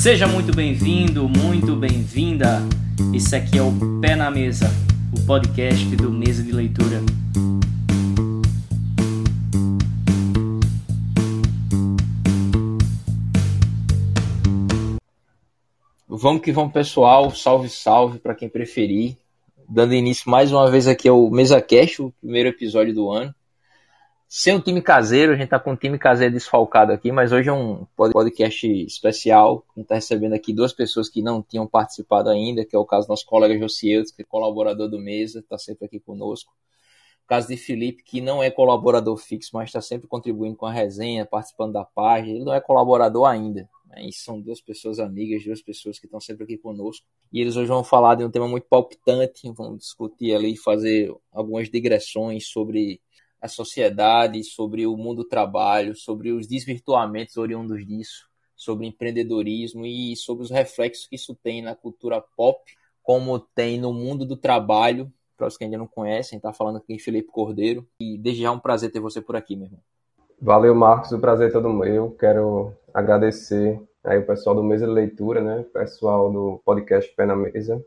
[0.00, 2.62] Seja muito bem-vindo, muito bem-vinda.
[3.14, 4.66] Esse aqui é o Pé na Mesa,
[5.12, 7.02] o podcast do Mesa de Leitura.
[16.08, 17.30] Vamos que vamos, pessoal.
[17.32, 19.18] Salve, salve para quem preferir.
[19.68, 23.34] Dando início mais uma vez aqui ao Mesa Cast, o primeiro episódio do ano
[24.32, 27.48] sem o time caseiro, a gente tá com o time caseiro desfalcado aqui, mas hoje
[27.48, 29.66] é um podcast especial.
[29.74, 32.84] A gente tá recebendo aqui duas pessoas que não tinham participado ainda, que é o
[32.84, 36.52] caso do nosso colega Josielto, que é colaborador do Mesa, tá sempre aqui conosco.
[37.24, 40.72] O caso de Felipe, que não é colaborador fixo, mas está sempre contribuindo com a
[40.72, 42.36] resenha, participando da página.
[42.36, 46.44] Ele não é colaborador ainda, mas são duas pessoas amigas, duas pessoas que estão sempre
[46.44, 47.04] aqui conosco.
[47.32, 51.68] E eles hoje vão falar de um tema muito palpitante, vão discutir ali, fazer algumas
[51.68, 53.00] digressões sobre
[53.40, 60.14] a sociedade, sobre o mundo do trabalho, sobre os desvirtuamentos oriundos disso, sobre empreendedorismo e
[60.16, 62.60] sobre os reflexos que isso tem na cultura pop,
[63.02, 65.10] como tem no mundo do trabalho.
[65.36, 67.88] Para os que ainda não conhecem, está falando aqui em Felipe Cordeiro.
[67.98, 69.80] E desde já é um prazer ter você por aqui, meu irmão.
[70.38, 71.12] Valeu, Marcos.
[71.12, 72.10] O prazer é todo meu.
[72.12, 75.60] Quero agradecer aí o pessoal do Mesa de Leitura, né?
[75.60, 77.82] O pessoal do podcast Pé na Mesa.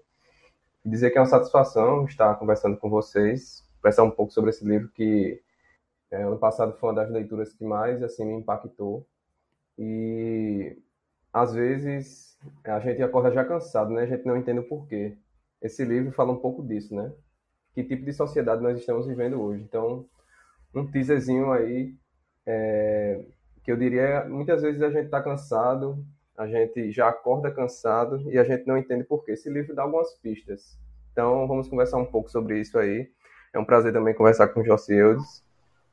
[0.83, 4.87] Dizer que é uma satisfação estar conversando com vocês conversar um pouco sobre esse livro
[4.89, 5.41] que
[6.09, 9.05] é, ano passado foi uma das leituras que mais assim me impactou
[9.77, 10.77] e
[11.33, 14.03] às vezes a gente acorda já cansado, né?
[14.03, 15.17] A gente não entende o porquê.
[15.61, 17.11] Esse livro fala um pouco disso, né?
[17.73, 19.63] Que tipo de sociedade nós estamos vivendo hoje.
[19.63, 20.05] Então,
[20.73, 21.93] um teaserzinho aí
[22.45, 23.25] é,
[23.63, 26.05] que eu diria, muitas vezes a gente está cansado,
[26.37, 29.31] a gente já acorda cansado e a gente não entende por quê.
[29.31, 30.77] Esse livro dá algumas pistas.
[31.11, 33.09] Então, vamos conversar um pouco sobre isso aí.
[33.53, 35.43] É um prazer também conversar com o Josieudes.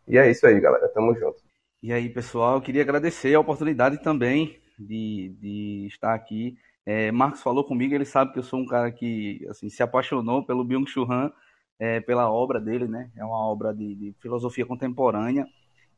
[0.09, 0.89] E é isso aí, galera.
[0.89, 1.41] Tamo junto.
[1.83, 6.57] E aí, pessoal, eu queria agradecer a oportunidade também de, de estar aqui.
[6.85, 10.45] É, Marcos falou comigo, ele sabe que eu sou um cara que assim, se apaixonou
[10.45, 11.31] pelo Byung-Chul Han,
[11.79, 13.11] é, pela obra dele, né?
[13.17, 15.47] É uma obra de, de filosofia contemporânea.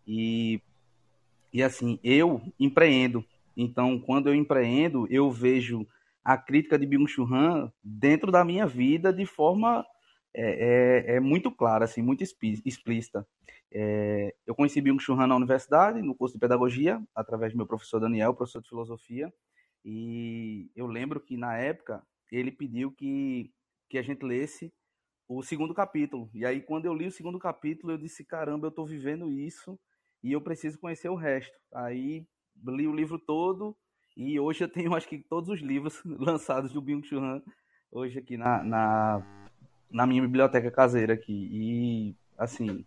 [0.06, 0.60] E,
[1.52, 3.24] e assim, eu empreendo.
[3.56, 5.86] Então, quando eu empreendo, eu vejo
[6.24, 9.84] a crítica de Byung-Chul Han dentro da minha vida de forma
[10.34, 13.26] é, é, é muito clara, assim, muito explícita.
[13.70, 18.00] É, eu conheci Byung-Chul Han na universidade, no curso de pedagogia, através do meu professor
[18.00, 19.32] Daniel, professor de filosofia,
[19.84, 23.52] e eu lembro que na época ele pediu que,
[23.88, 24.72] que a gente lesse
[25.28, 26.30] o segundo capítulo.
[26.34, 29.78] E aí, quando eu li o segundo capítulo, eu disse: caramba, eu estou vivendo isso
[30.22, 31.56] e eu preciso conhecer o resto.
[31.74, 32.26] Aí
[32.64, 33.76] li o livro todo
[34.16, 37.42] e hoje eu tenho, acho que, todos os livros lançados do Byung-Chul Han
[37.90, 39.41] hoje aqui na, na
[39.92, 41.48] na minha biblioteca caseira aqui.
[41.52, 42.84] E, assim.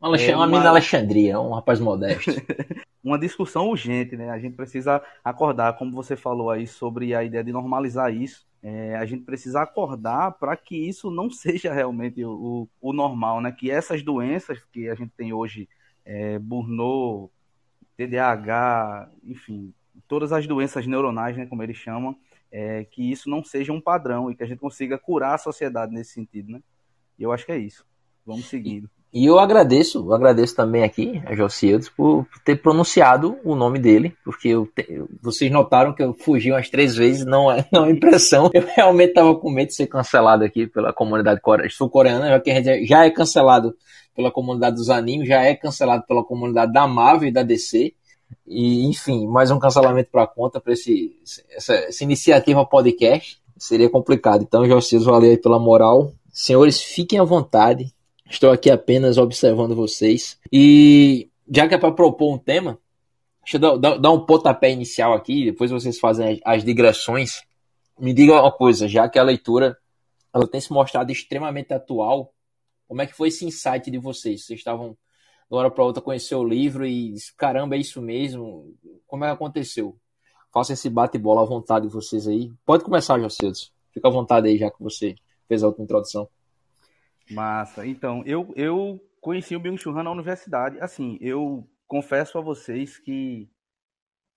[0.00, 0.68] Uma, é uma, uma...
[0.68, 2.30] Alexandria, um rapaz modesto.
[3.02, 4.30] uma discussão urgente, né?
[4.30, 8.46] A gente precisa acordar, como você falou aí, sobre a ideia de normalizar isso.
[8.62, 13.52] É, a gente precisa acordar para que isso não seja realmente o, o, normal, né?
[13.52, 15.68] Que essas doenças que a gente tem hoje,
[16.04, 17.32] é, Burnout,
[17.96, 19.74] TDAH, enfim,
[20.06, 22.16] todas as doenças neuronais, né, como eles chamam,
[22.50, 25.92] é, que isso não seja um padrão e que a gente consiga curar a sociedade
[25.92, 26.60] nesse sentido, né?
[27.18, 27.84] E eu acho que é isso.
[28.24, 28.88] Vamos seguindo.
[29.12, 34.14] E eu agradeço, eu agradeço também aqui a Josias por ter pronunciado o nome dele,
[34.22, 37.90] porque eu te, vocês notaram que eu fugi umas três vezes, não é, não é
[37.90, 38.50] impressão.
[38.52, 42.54] Eu realmente estava com medo de ser cancelado aqui pela comunidade sul-coreana, já que a
[42.54, 43.74] gente já é cancelado
[44.14, 47.94] pela comunidade dos animes, já é cancelado pela comunidade da Marvel e da DC.
[48.46, 51.18] E, enfim, mais um cancelamento para conta para esse,
[51.50, 53.40] essa, essa, iniciativa podcast.
[53.56, 54.42] Seria complicado.
[54.42, 56.12] Então, Josias, valeu aí pela moral.
[56.32, 57.92] Senhores, fiquem à vontade.
[58.30, 60.38] Estou aqui apenas observando vocês.
[60.52, 62.78] E já que é para propor um tema,
[63.42, 67.42] deixa eu dar, dar um pontapé inicial aqui, depois vocês fazem as, as digressões.
[67.98, 69.76] Me diga uma coisa, já que a leitura
[70.32, 72.32] ela tem se mostrado extremamente atual,
[72.86, 74.44] como é que foi esse insight de vocês?
[74.44, 74.96] Vocês estavam
[75.48, 78.74] de uma hora para outra conheceu o livro e disse, caramba, é isso mesmo?
[79.06, 79.96] Como é que aconteceu?
[80.52, 82.52] Faça esse bate-bola à vontade de vocês aí.
[82.66, 83.72] Pode começar, Jocildes.
[83.92, 85.14] Fica à vontade aí, já que você
[85.46, 86.28] fez a outra introdução.
[87.30, 87.86] Massa.
[87.86, 90.78] Então, eu, eu conheci o Byung-Chul Han na universidade.
[90.80, 93.48] Assim, eu confesso a vocês que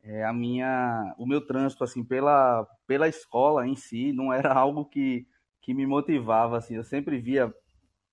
[0.03, 4.85] é, a minha, o meu trânsito assim pela, pela escola em si não era algo
[4.85, 5.27] que,
[5.61, 6.57] que me motivava.
[6.57, 7.53] Assim, eu sempre via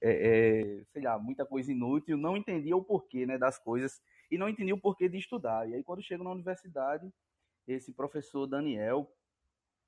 [0.01, 0.11] é,
[0.81, 4.01] é, sei lá, muita coisa inútil, não entendia o porquê né, das coisas
[4.31, 5.69] e não entendia o porquê de estudar.
[5.69, 7.13] E aí, quando chego na universidade,
[7.67, 9.11] esse professor Daniel,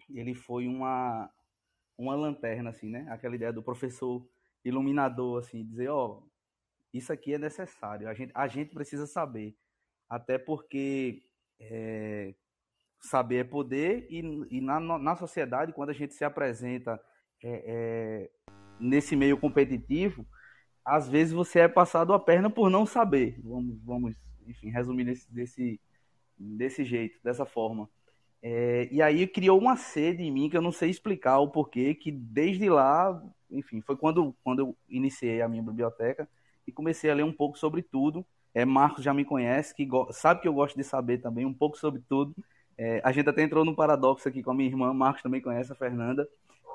[0.09, 1.31] ele foi uma,
[1.97, 3.07] uma lanterna, assim, né?
[3.11, 4.27] Aquela ideia do professor
[4.65, 6.31] iluminador, assim, dizer, ó, oh,
[6.93, 9.57] isso aqui é necessário, a gente, a gente precisa saber.
[10.09, 11.23] Até porque
[11.61, 12.35] é,
[13.01, 14.19] saber é poder, e,
[14.51, 17.01] e na, na sociedade, quando a gente se apresenta
[17.43, 18.31] é,
[18.81, 20.27] nesse meio competitivo,
[20.85, 23.38] às vezes você é passado a perna por não saber.
[23.44, 24.17] Vamos, vamos
[24.47, 25.81] enfim, resumir desse, desse,
[26.38, 27.88] desse jeito, dessa forma.
[28.43, 31.94] É, e aí criou uma sede em mim que eu não sei explicar o porquê,
[31.94, 36.29] que desde lá, enfim, foi quando, quando eu iniciei a minha biblioteca
[36.67, 38.25] e comecei a ler um pouco sobre tudo.
[38.55, 41.76] É, Marcos já me conhece, que sabe que eu gosto de saber também um pouco
[41.76, 42.35] sobre tudo.
[42.76, 45.71] É, a gente até entrou num paradoxo aqui com a minha irmã, Marcos também conhece
[45.71, 46.26] a Fernanda,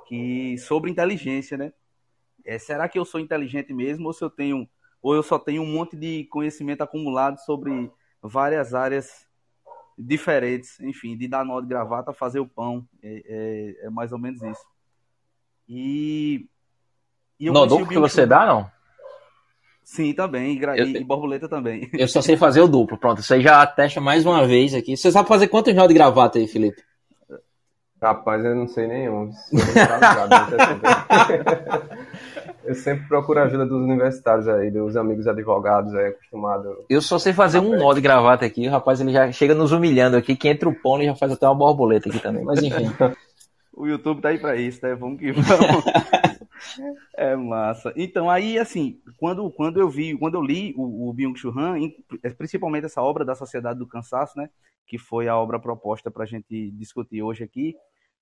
[0.07, 1.73] que sobre inteligência, né?
[2.45, 4.67] É, será que eu sou inteligente mesmo ou se eu tenho
[5.01, 7.91] ou eu só tenho um monte de conhecimento acumulado sobre
[8.23, 9.27] várias áreas
[9.95, 14.17] diferentes, enfim, de dar nó de gravata, fazer o pão, é, é, é mais ou
[14.17, 14.65] menos isso.
[15.69, 16.47] E,
[17.39, 18.71] e não, duplo que você dá, não?
[19.83, 21.87] Sim, também, e, eu, e, borboleta também.
[21.93, 24.97] Eu só sei fazer o duplo, pronto, você já testa mais uma vez aqui.
[24.97, 26.81] Você sabe fazer quantos nó de gravata aí, Felipe?
[28.01, 29.31] Rapaz, eu não sei nenhum.
[32.65, 36.85] Eu sempre procuro a ajuda dos universitários aí, dos amigos advogados aí, acostumado.
[36.89, 39.71] Eu só sei fazer um nó de gravata aqui, o rapaz ele já chega nos
[39.71, 42.61] humilhando aqui, que entra o pão ele já faz até uma borboleta aqui também, mas
[42.63, 42.85] enfim.
[43.71, 44.95] o YouTube tá aí pra isso, né?
[44.95, 45.85] Vamos que vamos.
[47.15, 47.93] é massa.
[47.95, 51.75] Então, aí, assim, quando, quando eu vi, quando eu li o, o Byung-Chul Han,
[52.37, 54.49] principalmente essa obra da Sociedade do Cansaço, né?
[54.87, 57.75] Que foi a obra proposta pra gente discutir hoje aqui,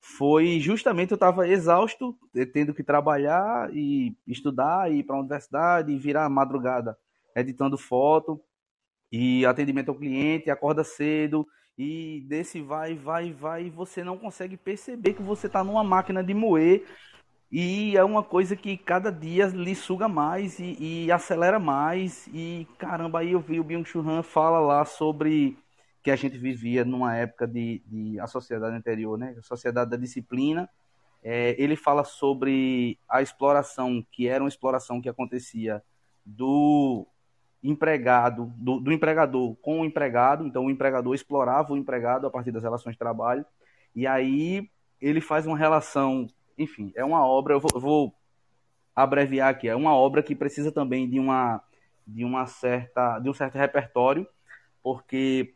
[0.06, 2.14] foi justamente eu estava exausto,
[2.52, 6.98] tendo que trabalhar e estudar, ir para a universidade, e virar madrugada
[7.34, 8.40] editando foto
[9.10, 11.48] e atendimento ao cliente, acorda cedo
[11.78, 16.22] e desse vai, vai, vai, e você não consegue perceber que você está numa máquina
[16.22, 16.84] de moer
[17.50, 22.68] e é uma coisa que cada dia lhe suga mais e, e acelera mais e
[22.78, 25.58] caramba, aí eu vi o Byung-Chul Han fala lá sobre
[26.04, 29.36] que a gente vivia numa época de, de a sociedade anterior, né?
[29.40, 30.70] A sociedade da disciplina.
[31.24, 35.82] É, ele fala sobre a exploração, que era uma exploração que acontecia
[36.26, 37.08] do
[37.64, 40.46] empregado, do, do empregador com o empregado.
[40.46, 43.46] Então, o empregador explorava o empregado a partir das relações de trabalho.
[43.96, 44.70] E aí
[45.00, 46.28] ele faz uma relação,
[46.58, 47.54] enfim, é uma obra.
[47.54, 48.14] Eu vou, vou
[48.94, 49.70] abreviar aqui.
[49.70, 51.64] É uma obra que precisa também de uma
[52.06, 54.28] de uma certa de um certo repertório,
[54.82, 55.56] porque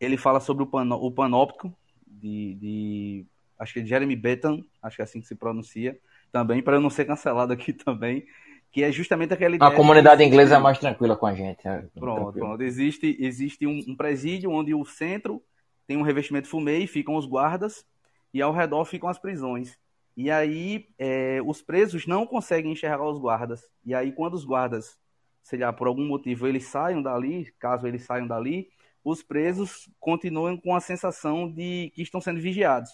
[0.00, 1.74] ele fala sobre o, pan, o panóptico
[2.06, 3.26] de, de,
[3.58, 5.98] acho que é Jeremy Bentham, acho que é assim que se pronuncia,
[6.32, 8.26] também, para eu não ser cancelado aqui também,
[8.70, 9.70] que é justamente aquela ideia...
[9.70, 11.66] A comunidade inglesa é mais tranquila com a gente.
[11.66, 15.42] É pronto, pronto, Existe, existe um, um, presídio onde o centro
[15.86, 17.86] tem um revestimento fumê e ficam os guardas,
[18.34, 19.78] e ao redor ficam as prisões.
[20.16, 23.62] E aí é, os presos não conseguem enxergar os guardas.
[23.84, 24.98] E aí quando os guardas,
[25.42, 28.68] sei lá, por algum motivo eles saiam dali, caso eles saiam dali,
[29.06, 32.90] os presos continuam com a sensação de que estão sendo vigiados.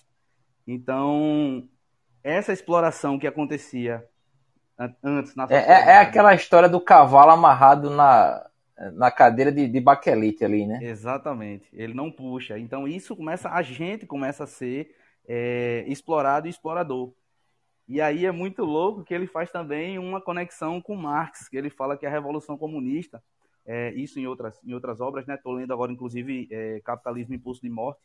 [0.66, 1.66] Então,
[2.22, 4.06] essa exploração que acontecia
[5.02, 8.46] antes na é, é, é, aquela história do cavalo amarrado na,
[8.92, 10.80] na cadeira de, de baquelite ali, né?
[10.82, 11.66] Exatamente.
[11.72, 12.58] Ele não puxa.
[12.58, 14.94] Então, isso começa, a gente começa a ser
[15.26, 17.14] é, explorado e explorador.
[17.88, 21.70] E aí é muito louco que ele faz também uma conexão com Marx, que ele
[21.70, 23.22] fala que a Revolução Comunista
[23.66, 25.34] é, isso em outras, em outras obras, né?
[25.34, 28.00] Estou lendo agora, inclusive, é, Capitalismo Impulso de Morte,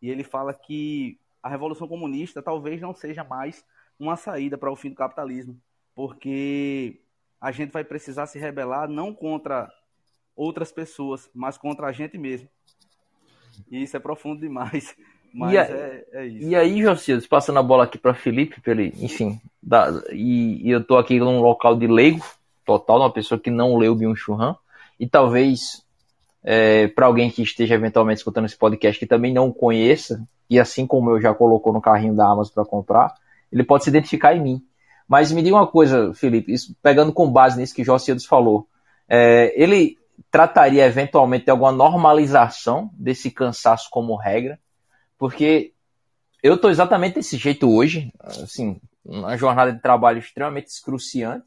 [0.00, 3.64] e ele fala que a Revolução Comunista talvez não seja mais
[3.98, 5.60] uma saída para o fim do capitalismo,
[5.94, 7.00] porque
[7.40, 9.70] a gente vai precisar se rebelar não contra
[10.36, 12.48] outras pessoas, mas contra a gente mesmo.
[13.70, 14.94] E isso é profundo demais.
[15.30, 16.48] Mas e, é, é, isso.
[16.48, 20.70] E aí, Josias, passando a bola aqui para Felipe, pra ele, enfim, dá, e, e,
[20.70, 22.24] eu estou aqui num local de leigo,
[22.68, 24.56] total, uma pessoa que não leu Byung-Chul Han,
[25.00, 25.82] e talvez
[26.44, 30.86] é, para alguém que esteja eventualmente escutando esse podcast que também não conheça, e assim
[30.86, 33.14] como eu já colocou no carrinho da Amazon para comprar,
[33.50, 34.62] ele pode se identificar em mim.
[35.08, 38.68] Mas me diga uma coisa, Felipe, isso, pegando com base nisso que Josias falou,
[39.08, 39.96] é, ele
[40.30, 44.58] trataria eventualmente de alguma normalização desse cansaço como regra?
[45.16, 45.72] Porque
[46.42, 51.46] eu estou exatamente desse jeito hoje, assim, uma jornada de trabalho extremamente excruciante,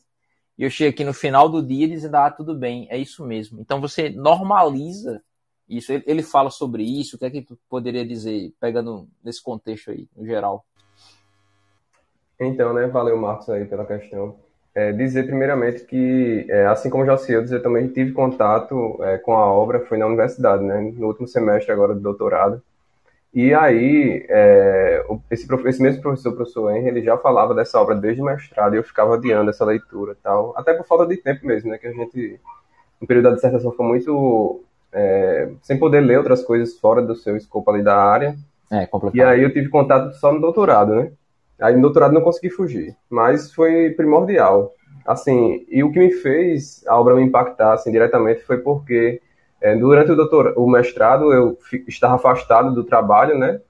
[0.58, 3.60] e eu chego aqui no final do dia dizendo, ah, tudo bem, é isso mesmo.
[3.60, 5.22] Então você normaliza
[5.67, 5.91] isso.
[5.91, 9.91] Ele, ele fala sobre isso, o que é que tu poderia dizer, pegando nesse contexto
[9.91, 10.65] aí, no geral?
[12.39, 14.36] Então, né, valeu, Marcos, aí pela questão.
[14.74, 19.34] É, dizer primeiramente que, é, assim como já eu dizer também tive contato é, com
[19.34, 22.63] a obra, foi na universidade, né, no último semestre agora do doutorado,
[23.33, 27.95] e aí, é, esse, esse, mesmo professor, o professor Henry, ele já falava dessa obra
[27.95, 31.71] desde mestrado e eu ficava adiando essa leitura tal, até por falta de tempo mesmo,
[31.71, 32.39] né, que a gente,
[33.00, 37.38] no período da dissertação, foi muito é, sem poder ler outras coisas fora do seu
[37.38, 38.35] escopo ali da área.
[38.69, 39.15] É, complicado.
[39.15, 41.11] E aí eu tive contato só no doutorado, né?
[41.61, 44.73] Aí no doutorado não consegui fugir, mas foi primordial.
[45.05, 49.21] Assim, e o que me fez a obra me impactar assim, diretamente foi porque
[49.80, 53.62] durante o, doutor, o mestrado eu estava afastado do trabalho, né?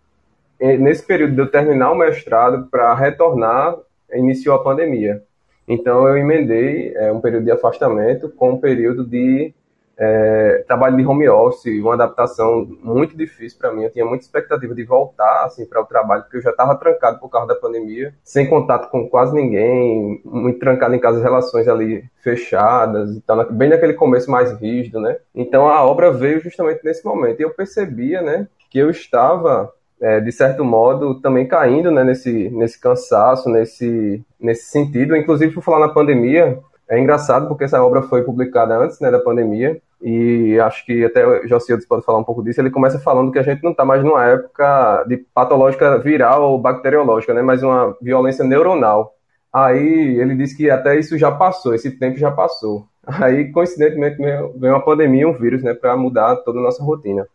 [0.59, 3.75] E nesse período de eu terminar o mestrado para retornar,
[4.13, 5.23] iniciou a pandemia.
[5.67, 9.53] Então eu emendei é, um período de afastamento com um período de
[9.97, 13.83] é, trabalho de home office, uma adaptação muito difícil para mim.
[13.83, 17.19] Eu tinha muita expectativa de voltar assim para o trabalho, porque eu já estava trancado
[17.19, 22.03] por causa da pandemia, sem contato com quase ninguém, muito trancado em casa, relações ali
[22.23, 25.17] fechadas, então bem naquele começo mais rígido, né?
[25.35, 29.71] Então a obra veio justamente nesse momento e eu percebia, né, que eu estava
[30.01, 35.15] é, de certo modo, também caindo né, nesse, nesse cansaço, nesse, nesse sentido.
[35.15, 36.57] Inclusive, por falar na pandemia,
[36.91, 41.25] é engraçado porque essa obra foi publicada antes né, da pandemia, e acho que até
[41.25, 42.59] o Josias pode falar um pouco disso.
[42.59, 46.59] Ele começa falando que a gente não está mais numa época de patológica viral ou
[46.59, 49.15] bacteriológica, né, mas uma violência neuronal.
[49.53, 52.85] Aí ele diz que até isso já passou, esse tempo já passou.
[53.07, 57.25] Aí, coincidentemente, veio uma pandemia, um vírus, né, para mudar toda a nossa rotina.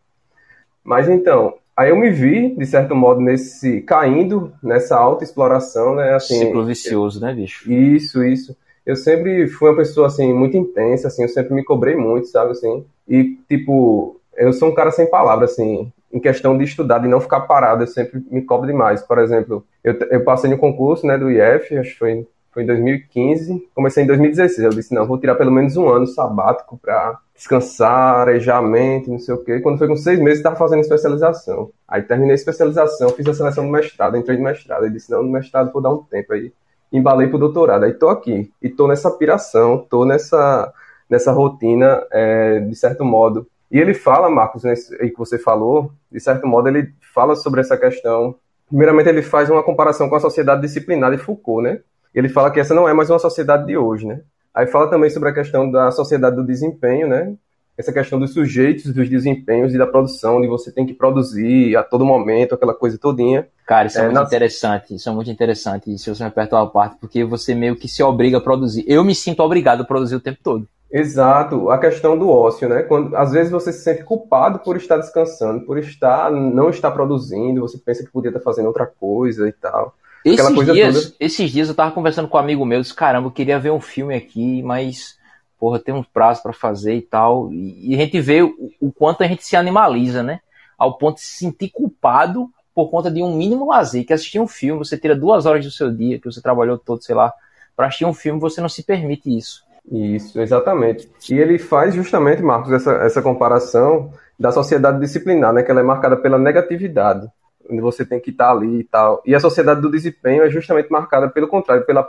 [0.83, 6.45] Mas então, aí eu me vi, de certo modo, nesse caindo nessa autoexploração, né, assim.
[6.45, 7.71] Ciclo vicioso, né, bicho?
[7.71, 8.55] Isso, isso
[8.87, 12.51] eu sempre fui uma pessoa, assim, muito intensa, assim, eu sempre me cobrei muito, sabe,
[12.51, 17.07] assim, e, tipo, eu sou um cara sem palavras, assim, em questão de estudar, de
[17.09, 19.01] não ficar parado, eu sempre me cobro demais.
[19.01, 22.65] Por exemplo, eu, eu passei no concurso, né, do IF, acho que foi, foi em
[22.65, 27.19] 2015, comecei em 2016, eu disse, não, vou tirar pelo menos um ano sabático para
[27.35, 29.59] descansar, arejar a mente, não sei o quê.
[29.59, 31.71] Quando foi com seis meses, estava fazendo especialização.
[31.85, 35.23] Aí terminei a especialização, fiz a seleção do mestrado, entrei no mestrado, e disse, não,
[35.23, 36.53] no mestrado vou dar um tempo aí
[36.91, 37.83] embalei pro doutorado.
[37.83, 38.51] Aí tô aqui.
[38.61, 40.73] E tô nessa piração, tô nessa,
[41.09, 43.47] nessa rotina, é, de certo modo.
[43.71, 47.77] E ele fala, Marcos, aí que você falou, de certo modo, ele fala sobre essa
[47.77, 48.35] questão.
[48.67, 51.81] Primeiramente, ele faz uma comparação com a sociedade disciplinar de Foucault, né?
[52.13, 54.21] Ele fala que essa não é mais uma sociedade de hoje, né?
[54.53, 57.35] Aí fala também sobre a questão da sociedade do desempenho, né?
[57.77, 61.83] Essa questão dos sujeitos, dos desempenhos e da produção, de você tem que produzir a
[61.83, 63.47] todo momento, aquela coisa todinha.
[63.67, 66.65] Cara, isso é, é muito interessante, isso é muito interessante, se você me apertar a
[66.65, 68.83] parte, porque você meio que se obriga a produzir.
[68.87, 70.67] Eu me sinto obrigado a produzir o tempo todo.
[70.91, 72.81] Exato, a questão do ócio, né?
[72.81, 77.61] Quando, às vezes você se sente culpado por estar descansando, por estar não estar produzindo,
[77.61, 79.93] você pensa que podia estar fazendo outra coisa e tal.
[80.23, 81.15] Esses dias, toda...
[81.19, 83.81] esses dias eu tava conversando com um amigo meu, disse, caramba, eu queria ver um
[83.81, 85.17] filme aqui, mas
[85.59, 87.51] porra, tem um prazo para fazer e tal.
[87.51, 90.39] E, a gente vê o, o, quanto a gente se animaliza, né?
[90.77, 94.47] Ao ponto de se sentir culpado por conta de um mínimo lazer, que assistir um
[94.47, 97.33] filme, você tira duas horas do seu dia, que você trabalhou todo, sei lá,
[97.75, 99.63] para assistir um filme, você não se permite isso.
[99.91, 101.09] Isso, exatamente.
[101.29, 105.63] E ele faz justamente, Marcos, essa, essa comparação da sociedade disciplinar, né?
[105.63, 107.27] Que ela é marcada pela negatividade,
[107.69, 109.23] onde você tem que estar ali e tal.
[109.25, 112.07] E a sociedade do desempenho é justamente marcada pelo contrário, pela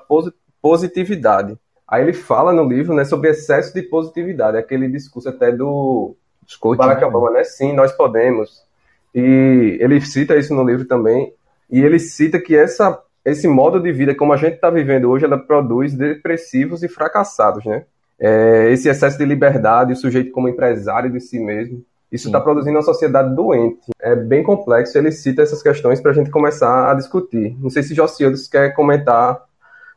[0.61, 1.57] positividade.
[1.89, 6.15] Aí ele fala no livro né, sobre excesso de positividade, aquele discurso até do
[6.47, 7.07] Scott, Barack né?
[7.07, 7.45] Obama, né?
[7.45, 8.63] Sim, nós podemos.
[9.15, 11.33] E ele cita isso no livro também.
[11.71, 15.25] E ele cita que essa, esse modo de vida, como a gente está vivendo hoje,
[15.25, 17.85] ela produz depressivos e fracassados, né?
[18.21, 22.77] É, esse excesso de liberdade, o sujeito como empresário de si mesmo, isso está produzindo
[22.77, 23.91] uma sociedade doente.
[24.01, 27.57] É bem complexo, ele cita essas questões para a gente começar a discutir.
[27.61, 29.41] Não sei se Jocildes quer comentar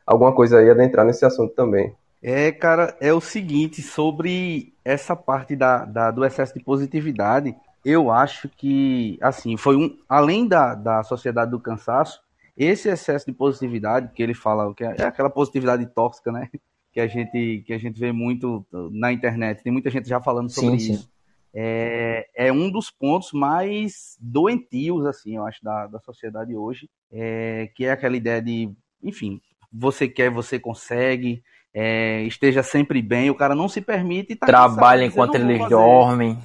[0.05, 1.95] alguma coisa aí adentrar nesse assunto também.
[2.21, 8.11] É, cara, é o seguinte, sobre essa parte da, da, do excesso de positividade, eu
[8.11, 9.97] acho que, assim, foi um.
[10.07, 12.21] Além da, da sociedade do cansaço,
[12.55, 16.49] esse excesso de positividade, que ele fala, que é, é aquela positividade tóxica, né?
[16.93, 20.49] Que a gente, que a gente vê muito na internet, tem muita gente já falando
[20.49, 21.03] sobre sim, isso.
[21.03, 21.09] Sim.
[21.53, 27.69] É, é um dos pontos mais doentios, assim, eu acho, da, da sociedade hoje, é,
[27.75, 28.69] que é aquela ideia de,
[29.01, 29.39] enfim,
[29.71, 34.35] você quer, você consegue, é, esteja sempre bem, o cara não se permite.
[34.35, 36.37] Tá Trabalha enquanto eles dormem.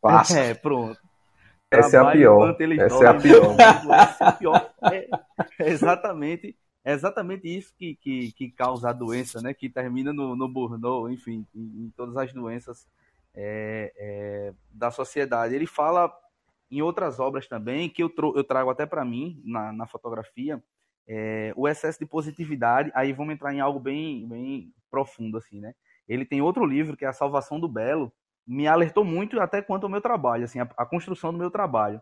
[0.00, 0.38] Passa.
[0.38, 0.98] É, pronto.
[1.70, 2.56] Essa é a pior.
[2.80, 3.56] Essa é a pior.
[3.58, 4.70] Essa é a pior.
[4.92, 5.08] É,
[5.60, 9.52] é exatamente, é exatamente isso que, que, que, causa a doença, né?
[9.52, 12.86] Que termina no, no burnout, enfim, em, em todas as doenças
[13.34, 15.54] é, é, da sociedade.
[15.54, 16.12] Ele fala
[16.70, 20.62] em outras obras também, que eu, eu trago até para mim, na, na fotografia,
[21.08, 25.74] é, o excesso de positividade, aí vamos entrar em algo bem, bem profundo, assim, né?
[26.08, 28.12] Ele tem outro livro, que é A Salvação do Belo,
[28.46, 32.00] me alertou muito até quanto ao meu trabalho, assim, a, a construção do meu trabalho.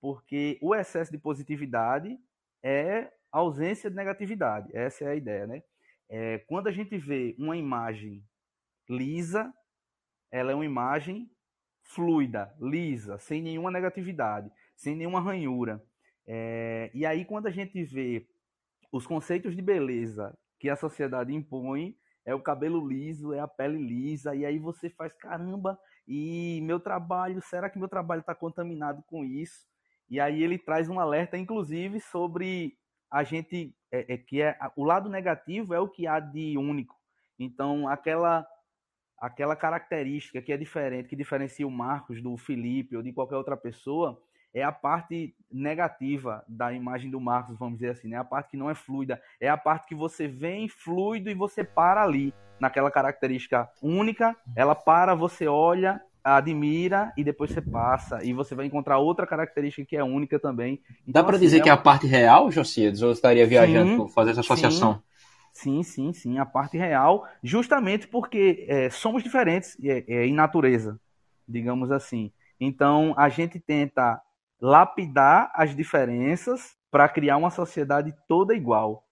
[0.00, 2.18] Porque o excesso de positividade
[2.62, 5.62] é ausência de negatividade, essa é a ideia, né?
[6.08, 8.22] É, quando a gente vê uma imagem
[8.88, 9.52] lisa,
[10.30, 11.28] ela é uma imagem
[11.82, 15.82] fluida, lisa, sem nenhuma negatividade, sem nenhuma ranhura.
[16.26, 18.26] É, e aí, quando a gente vê
[18.96, 23.78] os conceitos de beleza que a sociedade impõe, é o cabelo liso, é a pele
[23.78, 29.02] lisa, e aí você faz caramba, e meu trabalho, será que meu trabalho está contaminado
[29.06, 29.66] com isso?
[30.08, 32.76] E aí ele traz um alerta, inclusive, sobre
[33.10, 36.96] a gente é, é, que é o lado negativo é o que há de único.
[37.38, 38.46] Então, aquela
[39.18, 43.56] aquela característica que é diferente, que diferencia o Marcos do Felipe ou de qualquer outra
[43.56, 44.22] pessoa,
[44.56, 48.16] é a parte negativa da imagem do Marcos, vamos dizer assim, né?
[48.16, 51.62] A parte que não é fluida, é a parte que você vem fluido e você
[51.62, 58.32] para ali, naquela característica única, ela para, você olha, admira e depois você passa e
[58.32, 60.80] você vai encontrar outra característica que é única também.
[61.06, 63.02] Então, Dá para assim, dizer é que é a parte real, Josias?
[63.02, 64.94] Ou estaria viajando sim, por fazer essa associação?
[64.94, 65.02] Sim.
[65.52, 70.98] Sim, sim, sim, a parte real, justamente porque é, somos diferentes é, é, em natureza,
[71.46, 72.32] digamos assim.
[72.58, 74.20] Então, a gente tenta
[74.60, 79.04] lapidar as diferenças para criar uma sociedade toda igual.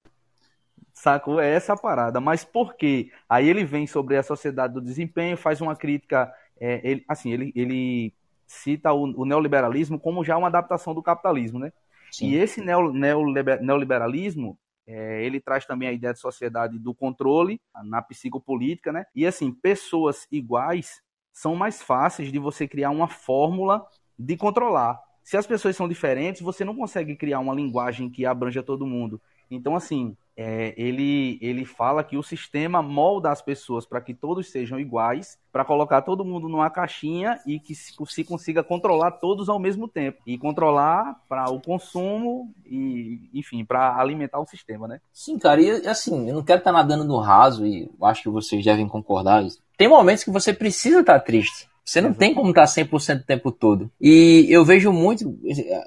[0.93, 1.41] Sacou?
[1.41, 2.21] É essa a parada.
[2.21, 3.11] Mas por quê?
[3.29, 6.33] Aí ele vem sobre a sociedade do desempenho, faz uma crítica.
[6.59, 8.15] É, ele, assim, ele, ele
[8.47, 11.73] cita o, o, neoliberalismo como já uma adaptação do capitalismo, né?
[12.13, 12.29] Sim.
[12.29, 18.93] E esse neoliberalismo é, ele traz também a ideia de sociedade do controle na psicopolítica,
[18.93, 19.05] né?
[19.15, 23.85] E assim, pessoas iguais são mais fáceis de você criar uma fórmula
[24.19, 25.01] de controlar.
[25.25, 29.21] Se as pessoas são diferentes, você não consegue criar uma linguagem que abranja todo mundo.
[29.51, 34.51] Então, assim, é, ele, ele fala que o sistema molda as pessoas para que todos
[34.51, 39.49] sejam iguais, para colocar todo mundo numa caixinha e que se, se, consiga controlar todos
[39.49, 40.21] ao mesmo tempo.
[40.27, 45.01] E controlar para o consumo e, enfim, para alimentar o sistema, né?
[45.13, 48.29] Sim, cara, e assim, eu não quero estar tá nadando no raso e acho que
[48.29, 49.45] vocês devem concordar.
[49.77, 51.69] Tem momentos que você precisa estar tá triste.
[51.85, 53.91] Você não tem como estar 100% o tempo todo.
[54.01, 55.39] E eu vejo muito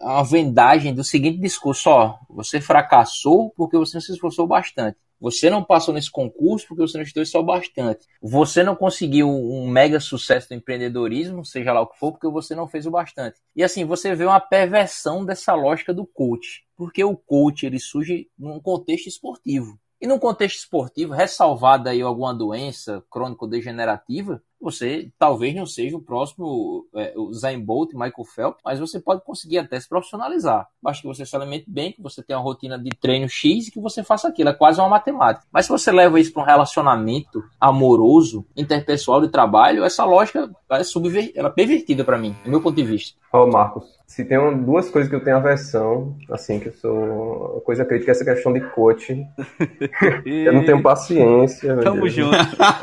[0.02, 4.98] a vendagem do seguinte discurso: ó, você fracassou porque você não se esforçou bastante.
[5.20, 8.06] Você não passou nesse concurso porque você não estudou bastante.
[8.22, 12.54] Você não conseguiu um mega sucesso do empreendedorismo, seja lá o que for, porque você
[12.54, 13.40] não fez o bastante.
[13.56, 16.64] E assim, você vê uma perversão dessa lógica do coach.
[16.76, 19.80] Porque o coach ele surge num contexto esportivo.
[20.00, 26.86] E num contexto esportivo, ressalvada aí alguma doença crônico-degenerativa, você talvez não seja o próximo
[26.96, 30.68] é, o Zayn Bolt, Michael Phelps, mas você pode conseguir até se profissionalizar.
[30.82, 33.72] Basta que você se alimente bem, que você tenha uma rotina de treino X e
[33.72, 34.50] que você faça aquilo.
[34.50, 35.46] É quase uma matemática.
[35.52, 40.84] Mas se você leva isso para um relacionamento amoroso, interpessoal de trabalho, essa lógica é,
[40.84, 41.32] subver...
[41.36, 43.18] ela é pervertida para mim, do meu ponto de vista.
[43.32, 46.74] Ó, oh, Marcos, se tem um, duas coisas que eu tenho aversão, assim, que eu
[46.74, 49.14] sou coisa crítica, é essa questão de coach.
[50.26, 51.78] eu não tenho paciência.
[51.78, 52.38] Tamo junto.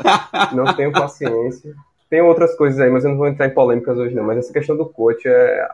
[0.55, 1.73] Não tenho paciência.
[2.09, 4.23] Tem outras coisas aí, mas eu não vou entrar em polêmicas hoje não.
[4.23, 5.67] Mas essa questão do coach é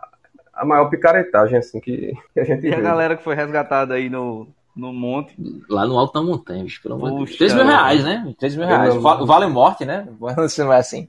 [0.54, 4.10] a maior picaretagem, assim, que, que a gente E a galera que foi resgatada aí
[4.10, 5.36] no, no monte.
[5.70, 7.38] Lá no alto da montanha, bicho, pelo amor de Deus.
[7.38, 8.34] 3 mil reais, né?
[8.40, 8.96] 3 mil reais.
[8.96, 9.26] Não...
[9.26, 10.08] Vale morte, né?
[10.50, 11.08] Se não é assim.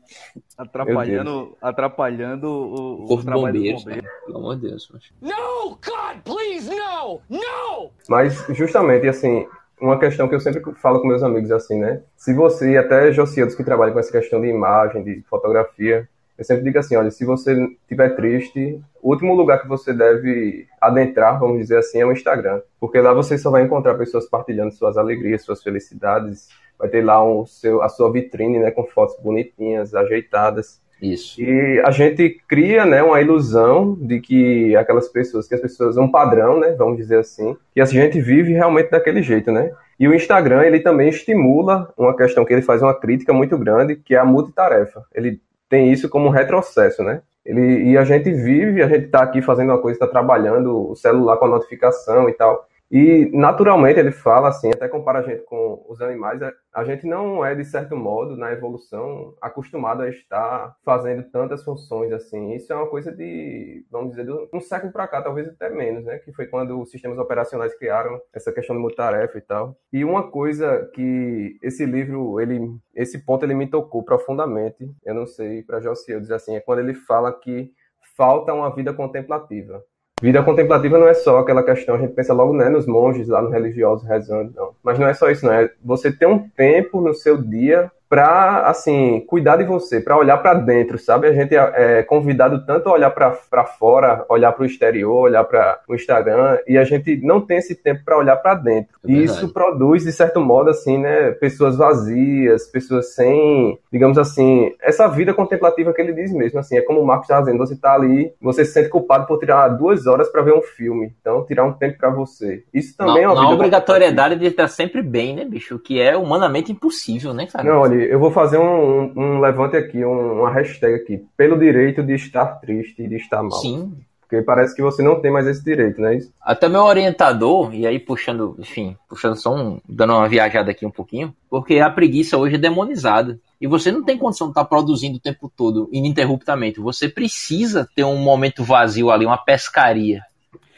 [0.57, 4.07] Atrapalhando, atrapalhando o, o, o trabalho bombeiro, do bombeiro.
[4.27, 4.91] Pelo amor de Deus.
[4.93, 5.13] Mas...
[5.21, 7.21] No, God, please, no!
[7.29, 7.91] No!
[8.09, 9.47] Mas, justamente, assim,
[9.81, 12.03] uma questão que eu sempre falo com meus amigos, assim, né?
[12.17, 16.65] Se você, até Josiados que trabalha com essa questão de imagem, de fotografia, eu sempre
[16.65, 21.59] digo assim, olha, se você estiver triste, o último lugar que você deve adentrar, vamos
[21.59, 22.61] dizer assim, é o Instagram.
[22.81, 26.49] Porque lá você só vai encontrar pessoas partilhando suas alegrias, suas felicidades.
[26.79, 30.81] Vai ter lá o seu, a sua vitrine, né, com fotos bonitinhas, ajeitadas.
[31.01, 31.43] Isso.
[31.43, 36.09] E a gente cria, né, uma ilusão de que aquelas pessoas, que as pessoas, um
[36.09, 39.73] padrão, né, vamos dizer assim, que a gente vive realmente daquele jeito, né?
[39.99, 43.97] E o Instagram, ele também estimula uma questão que ele faz uma crítica muito grande,
[43.97, 45.05] que é a multitarefa.
[45.13, 45.41] Ele
[45.73, 47.23] tem isso como retrocesso, né?
[47.47, 50.95] Ele, e a gente vive, a gente está aqui fazendo uma coisa, está trabalhando o
[50.95, 52.69] celular com a notificação e tal.
[52.93, 57.07] E naturalmente ele fala assim, até compara a gente com os animais, é, a gente
[57.07, 62.53] não é de certo modo na evolução acostumado a estar fazendo tantas funções assim.
[62.53, 66.05] Isso é uma coisa de, vamos dizer, de um século para cá, talvez até menos,
[66.05, 66.19] né?
[66.19, 69.75] Que foi quando os sistemas operacionais criaram essa questão de multitarefa e tal.
[69.91, 72.61] E uma coisa que esse livro, ele,
[72.95, 74.87] esse ponto ele me tocou profundamente.
[75.03, 77.73] Eu não sei para Josiel dizer assim, é quando ele fala que
[78.15, 79.83] falta uma vida contemplativa.
[80.23, 83.43] Vida contemplativa não é só aquela questão, a gente pensa logo né, nos monges lá,
[83.43, 84.71] nos religiosos rezando, não.
[84.81, 85.53] Mas não é só isso, não.
[85.53, 90.37] É você ter um tempo no seu dia para assim cuidar de você, para olhar
[90.37, 91.29] para dentro, sabe?
[91.29, 95.43] A gente é, é convidado tanto a olhar para fora, olhar para o exterior, olhar
[95.45, 98.91] para o Instagram e a gente não tem esse tempo para olhar para dentro.
[99.09, 104.75] É e isso produz de certo modo assim, né, pessoas vazias, pessoas sem, digamos assim,
[104.83, 107.73] essa vida contemplativa que ele diz mesmo, assim, é como o Marcos está dizendo, você
[107.73, 111.47] está ali, você se sente culpado por tirar duas horas para ver um filme, então
[111.47, 112.63] tirar um tempo para você.
[112.75, 115.79] Isso também não, é uma vida obrigatoriedade de estar sempre bem, né, bicho?
[115.79, 117.65] Que é humanamente impossível, né, cara?
[117.65, 121.25] Não, olha, eu vou fazer um, um, levante aqui, um, uma hashtag aqui.
[121.37, 123.53] Pelo direito de estar triste e de estar mal.
[123.53, 123.95] Sim.
[124.21, 126.33] Porque parece que você não tem mais esse direito, não é isso?
[126.41, 130.91] Até meu orientador, e aí puxando, enfim, puxando só um, dando uma viajada aqui um
[130.91, 133.39] pouquinho, porque a preguiça hoje é demonizada.
[133.61, 136.81] E você não tem condição de estar produzindo o tempo todo, ininterruptamente.
[136.81, 140.23] Você precisa ter um momento vazio ali, uma pescaria,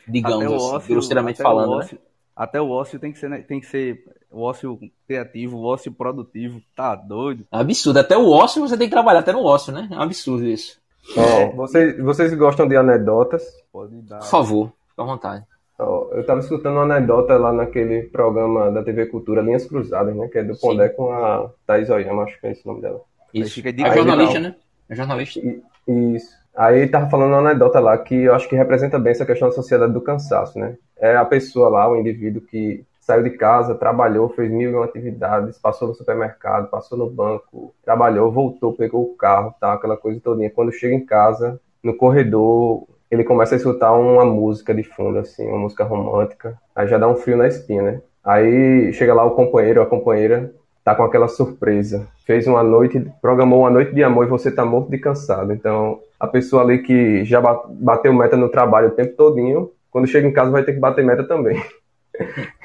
[0.08, 1.68] digamos assim, ócio, grosseiramente falando.
[1.68, 1.84] O né?
[1.84, 2.00] ócio, né?
[2.34, 6.60] Até o ócio tem que ser, tem que ser o ócio criativo, o ócio produtivo,
[6.76, 7.46] tá doido.
[7.52, 7.98] É absurdo.
[7.98, 9.88] Até o ócio você tem que trabalhar, até no ócio, né?
[9.90, 10.78] É um absurdo isso.
[11.16, 13.44] É, vocês, vocês gostam de anedotas?
[13.72, 14.18] Pode dar.
[14.18, 15.44] Por favor, fica à vontade.
[15.78, 20.28] eu estava escutando uma anedota lá naquele programa da TV Cultura, Linhas Cruzadas, né?
[20.28, 23.00] Que é do Pondé com a Thais Oyama, acho que é esse o nome dela.
[23.32, 23.60] Isso.
[23.64, 24.54] É jornalista, né?
[24.88, 25.40] É jornalista.
[25.86, 26.44] Isso.
[26.56, 29.54] Aí tava falando uma anedota lá que eu acho que representa bem essa questão da
[29.54, 30.76] sociedade do cansaço, né?
[30.96, 34.86] É a pessoa lá, o indivíduo que saiu de casa, trabalhou, fez mil e uma
[34.86, 40.18] atividades, passou no supermercado, passou no banco, trabalhou, voltou, pegou o carro, tá, aquela coisa
[40.20, 40.50] todinha.
[40.50, 45.46] Quando chega em casa, no corredor, ele começa a escutar uma música de fundo, assim,
[45.46, 48.00] uma música romântica, aí já dá um frio na espinha, né?
[48.24, 50.50] Aí chega lá o companheiro, a companheira,
[50.82, 52.06] tá com aquela surpresa.
[52.24, 55.52] Fez uma noite, programou uma noite de amor e você tá morto de cansado.
[55.52, 60.26] Então, a pessoa ali que já bateu meta no trabalho o tempo todinho, quando chega
[60.26, 61.62] em casa vai ter que bater meta também.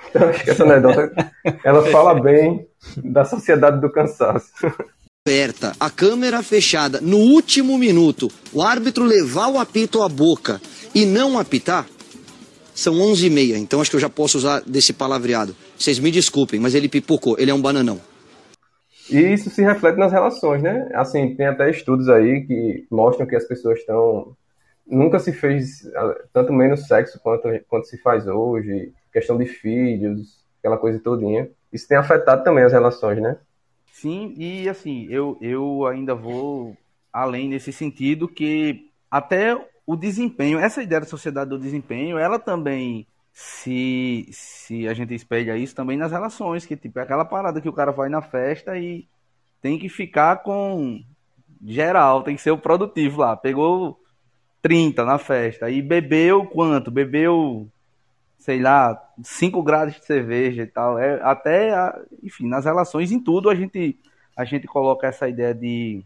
[0.10, 1.12] Então, acho que essa anedota
[1.64, 4.52] ela fala bem da sociedade do cansaço.
[5.28, 10.60] Aberta, a câmera fechada, no último minuto, o árbitro levar o apito à boca
[10.96, 11.86] e não apitar,
[12.74, 15.56] são 11h30, então acho que eu já posso usar desse palavreado.
[15.78, 18.00] Vocês me desculpem, mas ele pipocou, ele é um bananão.
[19.12, 20.90] E isso se reflete nas relações, né?
[20.94, 24.36] Assim, tem até estudos aí que mostram que as pessoas estão.
[24.88, 30.46] Nunca se fez ah, tanto menos sexo quanto, quanto se faz hoje questão de filhos,
[30.60, 31.50] aquela coisa todinha.
[31.72, 33.38] Isso tem afetado também as relações, né?
[33.92, 36.76] Sim, e assim, eu, eu ainda vou
[37.12, 43.08] além nesse sentido que até o desempenho, essa ideia da sociedade do desempenho, ela também
[43.34, 47.70] se, se a gente espelha isso também nas relações, que tipo, é aquela parada que
[47.70, 49.08] o cara vai na festa e
[49.62, 51.02] tem que ficar com
[51.66, 53.36] geral, tem que ser o produtivo lá.
[53.36, 54.00] Pegou
[54.62, 56.92] 30 na festa e bebeu quanto?
[56.92, 57.68] Bebeu
[58.40, 60.98] sei lá, 5 graus de cerveja e tal.
[60.98, 61.72] É, até,
[62.24, 64.00] enfim, nas relações, em tudo, a gente,
[64.36, 66.02] a gente coloca essa ideia de,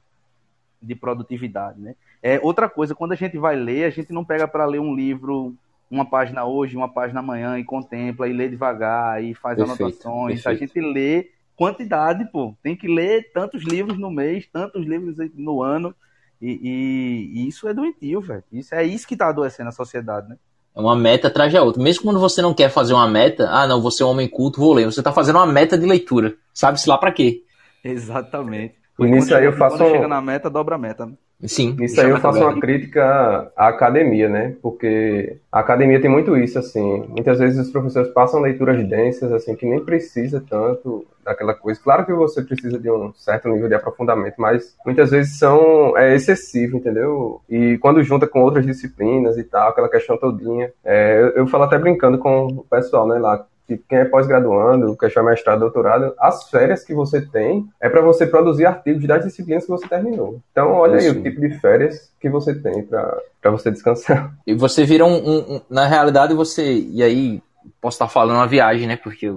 [0.81, 1.95] de produtividade, né?
[2.21, 4.95] É, outra coisa, quando a gente vai ler, a gente não pega para ler um
[4.95, 5.55] livro,
[5.91, 10.41] uma página hoje, uma página amanhã, e contempla, e lê devagar, e faz perfeito, anotações.
[10.41, 10.63] Perfeito.
[10.63, 12.55] A gente lê quantidade, pô.
[12.63, 15.93] Tem que ler tantos livros no mês, tantos livros no ano.
[16.41, 18.43] E, e, e isso é doentio, velho.
[18.51, 20.37] Isso é isso que tá adoecendo a sociedade, né?
[20.75, 21.81] É uma meta atrás da outra.
[21.81, 24.59] Mesmo quando você não quer fazer uma meta, ah, não, você é um homem culto,
[24.59, 24.85] vou ler.
[24.85, 26.33] Você está fazendo uma meta de leitura.
[26.53, 27.43] Sabe-se lá para quê?
[27.83, 28.75] Exatamente.
[28.99, 29.77] E nisso aí eu faço.
[29.77, 31.09] Quando chega na meta, dobra a meta.
[31.45, 31.75] Sim.
[31.81, 34.55] Isso aí eu faço uma crítica à academia, né?
[34.61, 37.05] Porque a academia tem muito isso, assim.
[37.09, 41.79] Muitas vezes os professores passam leituras densas, assim, que nem precisa tanto daquela coisa.
[41.81, 46.15] Claro que você precisa de um certo nível de aprofundamento, mas muitas vezes são é
[46.15, 47.41] excessivo, entendeu?
[47.49, 50.71] E quando junta com outras disciplinas e tal, aquela questão todinha.
[50.83, 54.97] É, eu, eu falo até brincando com o pessoal, né, lá, Tipo, quem é pós-graduando,
[54.97, 59.23] quer chamar mestrado, doutorado, as férias que você tem é para você produzir artigos das
[59.23, 60.41] disciplinas que você terminou.
[60.51, 61.11] Então, olha Isso.
[61.11, 64.33] aí o tipo de férias que você tem para você descansar.
[64.45, 66.73] E você vira um, um, Na realidade, você.
[66.73, 67.41] E aí,
[67.79, 68.97] posso estar falando uma viagem, né?
[68.97, 69.33] Porque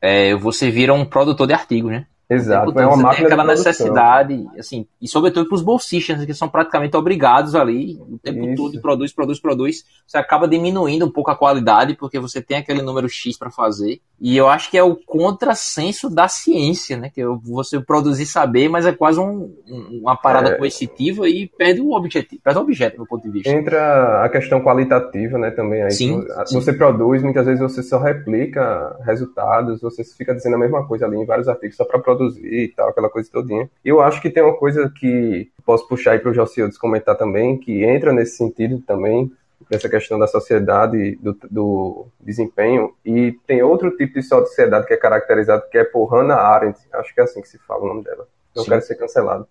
[0.00, 2.06] é, você vira um produtor de artigos, né?
[2.30, 6.96] Exato, é uma máquina aquela necessidade, assim, e sobretudo para os bolsistas, que são praticamente
[6.96, 8.54] obrigados ali o tempo Isso.
[8.54, 9.84] todo, produz, produz, produz.
[10.06, 14.00] Você acaba diminuindo um pouco a qualidade, porque você tem aquele número X para fazer.
[14.20, 17.10] E eu acho que é o contrassenso da ciência, né?
[17.12, 19.52] Que é você produzir saber, mas é quase um,
[20.00, 20.54] uma parada é...
[20.56, 23.50] coercitiva e perde o objetivo, perde o objeto, do ponto de vista.
[23.50, 25.90] Entra a questão qualitativa, né, também aí.
[25.90, 26.78] Sim, você sim.
[26.78, 31.26] produz, muitas vezes você só replica resultados, você fica dizendo a mesma coisa ali em
[31.26, 33.70] vários artigos só para produzir produzir e tal, aquela coisa todinha.
[33.84, 37.16] E eu acho que tem uma coisa que posso puxar aí para o Jocildes comentar
[37.16, 39.32] também, que entra nesse sentido também,
[39.70, 44.96] dessa questão da sociedade, do, do, desempenho, e tem outro tipo de sociedade que é
[44.96, 48.02] caracterizado, que é por Hannah Arendt, acho que é assim que se fala o nome
[48.02, 48.26] dela.
[48.54, 48.70] não Sim.
[48.70, 49.46] quero ser cancelado.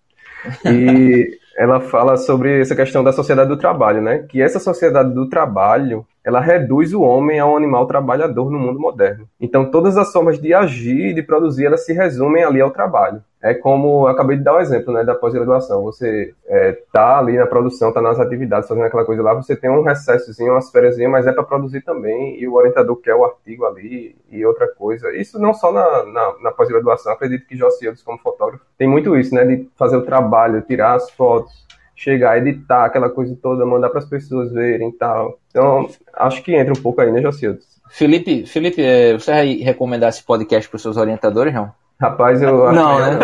[0.64, 4.24] E ela fala sobre essa questão da sociedade do trabalho, né?
[4.28, 8.78] Que essa sociedade do trabalho, ela reduz o homem a um animal trabalhador no mundo
[8.78, 9.28] moderno.
[9.40, 13.22] Então, todas as formas de agir e de produzir, elas se resumem ali ao trabalho.
[13.42, 15.82] É como eu acabei de dar o um exemplo, né, da pós-graduação.
[15.84, 19.70] Você é, tá ali na produção, tá nas atividades, fazendo aquela coisa lá, você tem
[19.70, 23.64] um recessozinho, umas férias, mas é para produzir também, e o orientador quer o artigo
[23.64, 25.10] ali e outra coisa.
[25.16, 29.34] Isso não só na, na, na pós-graduação, acredito que Josias, como fotógrafo, tem muito isso,
[29.34, 31.66] né, de fazer o trabalho, tirar as fotos,
[32.00, 35.38] chegar, editar aquela coisa toda, mandar para as pessoas verem e tal.
[35.50, 37.60] Então, acho que entra um pouco aí, né, Jocildo?
[37.90, 41.70] Felipe, Felipe, é, você vai recomendar esse podcast para os seus orientadores, não?
[42.00, 43.18] Rapaz, eu Não, né?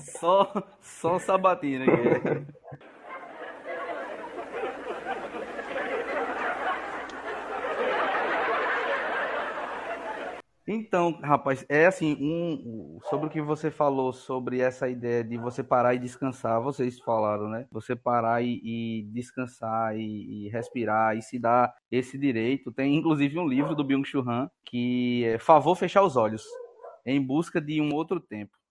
[0.18, 2.42] só, só sabatina aqui.
[10.66, 15.62] Então, rapaz, é assim, um, sobre o que você falou sobre essa ideia de você
[15.62, 17.66] parar e descansar, vocês falaram, né?
[17.72, 22.70] Você parar e, e descansar e, e, respirar e se dar esse direito.
[22.70, 26.44] Tem inclusive um livro do Byung-Chul Han que é Favor Fechar os Olhos,
[27.04, 28.61] em busca de um outro tempo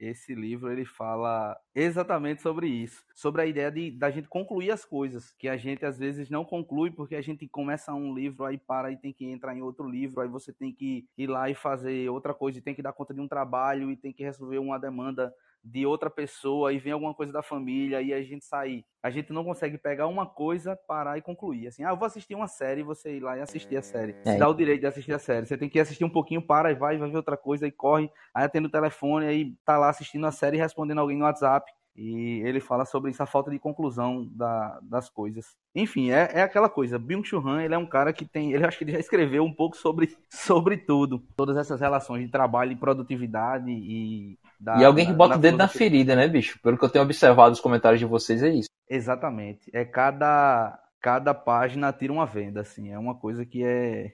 [0.00, 4.84] esse livro ele fala exatamente sobre isso, sobre a ideia de da gente concluir as
[4.84, 8.58] coisas, que a gente às vezes não conclui porque a gente começa um livro aí
[8.58, 11.54] para e tem que entrar em outro livro, aí você tem que ir lá e
[11.54, 14.58] fazer outra coisa, e tem que dar conta de um trabalho e tem que resolver
[14.58, 15.32] uma demanda
[15.66, 18.84] de outra pessoa e vem alguma coisa da família e a gente sair.
[19.02, 21.66] A gente não consegue pegar uma coisa, parar e concluir.
[21.66, 24.14] Assim, ah, eu vou assistir uma série e você ir lá e assistir a série.
[24.24, 24.36] É.
[24.36, 25.46] Dá o direito de assistir a série.
[25.46, 28.08] Você tem que assistir um pouquinho, para e vai, vai ver outra coisa e corre.
[28.32, 31.70] Aí atende o telefone, aí tá lá assistindo a série e respondendo alguém no WhatsApp.
[31.96, 35.56] E ele fala sobre essa falta de conclusão da, das coisas.
[35.74, 36.98] Enfim, é, é aquela coisa.
[36.98, 38.52] Byung-Chul Han, ele é um cara que tem...
[38.52, 41.22] Ele acho que ele já escreveu um pouco sobre, sobre tudo.
[41.36, 45.58] Todas essas relações de trabalho e produtividade e da, e alguém que bota o dedo
[45.58, 46.58] na ferida, né, bicho?
[46.62, 48.68] Pelo que eu tenho observado nos comentários de vocês, é isso.
[48.88, 49.70] Exatamente.
[49.72, 52.90] É cada, cada página tira uma venda, assim.
[52.90, 54.12] É uma coisa que é,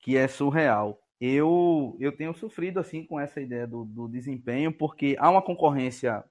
[0.00, 0.98] que é surreal.
[1.20, 6.24] Eu, eu tenho sofrido, assim, com essa ideia do, do desempenho, porque há uma concorrência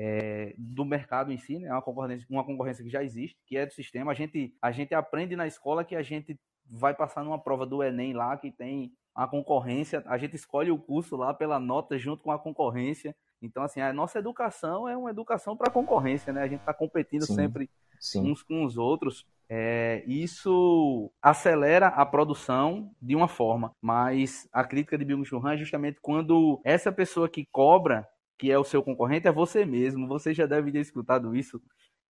[0.00, 1.72] é, do mercado em si, né?
[1.72, 4.12] Uma concorrência, uma concorrência que já existe, que é do sistema.
[4.12, 7.82] A gente, a gente aprende na escola que a gente vai passar numa prova do
[7.82, 12.22] Enem lá, que tem a concorrência, a gente escolhe o curso lá pela nota junto
[12.22, 13.12] com a concorrência.
[13.42, 16.42] Então, assim, a nossa educação é uma educação para concorrência, né?
[16.42, 18.30] A gente está competindo sim, sempre sim.
[18.30, 19.26] uns com os outros.
[19.48, 25.58] É, isso acelera a produção de uma forma, mas a crítica de Byung-Chul Han é
[25.58, 28.06] justamente quando essa pessoa que cobra,
[28.38, 30.06] que é o seu concorrente, é você mesmo.
[30.08, 31.60] Você já deve ter escutado isso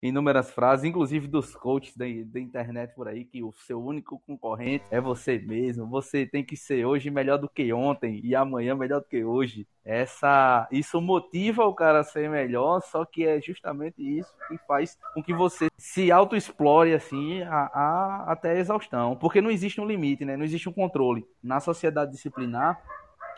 [0.03, 4.85] inúmeras frases, inclusive dos coaches da, da, internet por aí, que o seu único concorrente
[4.91, 5.89] é você mesmo.
[5.89, 9.67] Você tem que ser hoje melhor do que ontem e amanhã melhor do que hoje.
[9.85, 14.99] Essa, isso motiva o cara a ser melhor, só que é justamente isso que faz
[15.15, 19.87] com que você se autoexplore assim a, a, até a exaustão, porque não existe um
[19.87, 20.37] limite, né?
[20.37, 21.27] Não existe um controle.
[21.43, 22.81] Na sociedade disciplinar,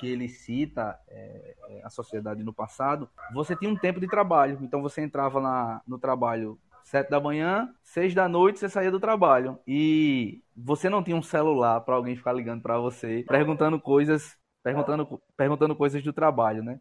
[0.00, 4.58] que ele cita é, é, a sociedade no passado, você tinha um tempo de trabalho.
[4.62, 8.98] Então você entrava na, no trabalho sete da manhã, seis da noite você saía do
[8.98, 14.38] trabalho e você não tinha um celular para alguém ficar ligando para você perguntando coisas,
[14.64, 16.80] perguntando, perguntando coisas do trabalho, né?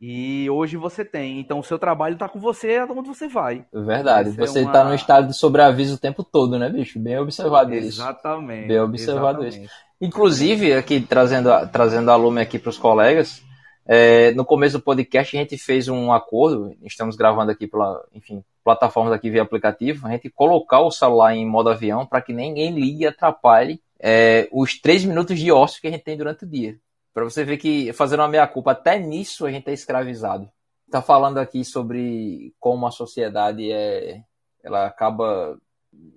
[0.00, 1.38] E hoje você tem.
[1.38, 3.66] Então o seu trabalho está com você aonde você vai.
[3.72, 4.30] Verdade.
[4.30, 4.88] Essa você está é uma...
[4.90, 6.98] no estado de sobreaviso o tempo todo, né, bicho?
[6.98, 8.00] Bem observado exatamente, isso.
[8.00, 8.68] Exatamente.
[8.68, 9.66] Bem observado exatamente.
[9.66, 9.74] isso.
[10.00, 13.42] Inclusive, aqui trazendo, trazendo a Lume aqui para os colegas,
[13.86, 18.42] é, no começo do podcast a gente fez um acordo, estamos gravando aqui pela, enfim,
[18.64, 22.72] plataformas aqui via aplicativo, a gente colocar o celular em modo avião para que ninguém
[22.72, 26.48] ligue e atrapalhe é, os três minutos de ócio que a gente tem durante o
[26.48, 26.78] dia.
[27.12, 30.50] Para você ver que, fazendo uma meia-culpa, até nisso a gente é escravizado.
[30.86, 34.22] Está falando aqui sobre como a sociedade é,
[34.62, 35.58] ela acaba,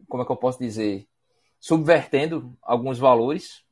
[0.07, 1.07] como é que eu posso dizer,
[1.59, 3.63] subvertendo alguns valores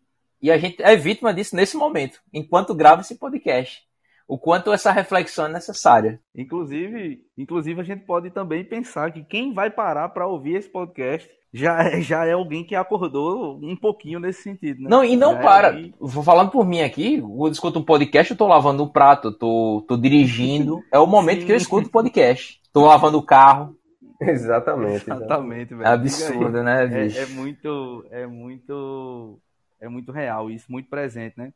[0.41, 3.83] e a gente é vítima disso nesse momento, enquanto grava esse podcast.
[4.31, 6.17] O quanto essa reflexão é necessária.
[6.33, 11.29] Inclusive, inclusive a gente pode também pensar que quem vai parar para ouvir esse podcast
[11.53, 14.83] já é, já é alguém que acordou um pouquinho nesse sentido.
[14.83, 14.89] Né?
[14.89, 15.77] Não, e não já é para.
[15.77, 19.33] É Vou falando por mim aqui, eu escuto um podcast, eu tô lavando um prato,
[19.33, 20.81] tô, tô dirigindo.
[20.93, 21.47] É o momento Sim.
[21.47, 22.61] que eu escuto o podcast.
[22.71, 23.75] Tô lavando o carro.
[24.21, 25.11] Exatamente.
[25.11, 25.85] Exatamente, velho.
[25.85, 27.19] É absurdo, né, bicho?
[27.19, 28.05] É, é muito.
[28.09, 29.41] É muito
[29.81, 31.51] é muito real, isso muito presente, né?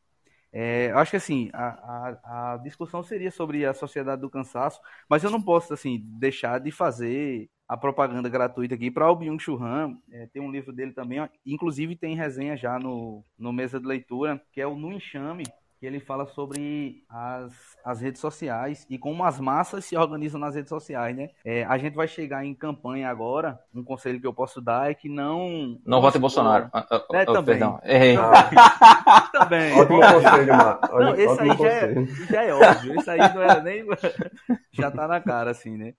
[0.58, 5.22] É, acho que assim, a, a, a, discussão seria sobre a sociedade do cansaço, mas
[5.22, 9.98] eu não posso assim deixar de fazer a propaganda gratuita aqui para o Byung-Chul Han.
[10.10, 14.40] É, tem um livro dele também, inclusive tem resenha já no, no Mesa de Leitura,
[14.50, 15.44] que é o No Enxame,
[15.78, 17.52] que ele fala sobre as,
[17.84, 21.30] as redes sociais e como as massas se organizam nas redes sociais, né?
[21.44, 24.94] É, a gente vai chegar em campanha agora, um conselho que eu posso dar é
[24.94, 25.78] que não...
[25.84, 26.68] Não vote Bolsonaro.
[26.72, 27.44] Ah, ah, É, oh, também.
[27.44, 28.16] Perdão, errei.
[29.32, 29.72] Também.
[29.72, 30.80] Ótimo conselho, Mar...
[30.92, 33.00] Não, esse Ótimo aí já é, já é óbvio.
[33.00, 33.86] Esse aí não era nem.
[34.72, 35.94] Já tá na cara, assim, né?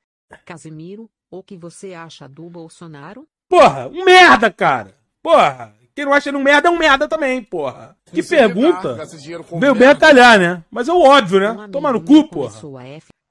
[0.45, 3.27] Casemiro, o que você acha do Bolsonaro?
[3.49, 4.95] Porra, um merda, cara.
[5.21, 7.97] Porra, quem não acha ele um merda é um merda também, porra.
[8.13, 8.93] Que pergunta.
[9.59, 10.63] Veio bem a calhar, né?
[10.69, 11.47] Mas é o óbvio, né?
[11.71, 12.51] Toma no cu, porra.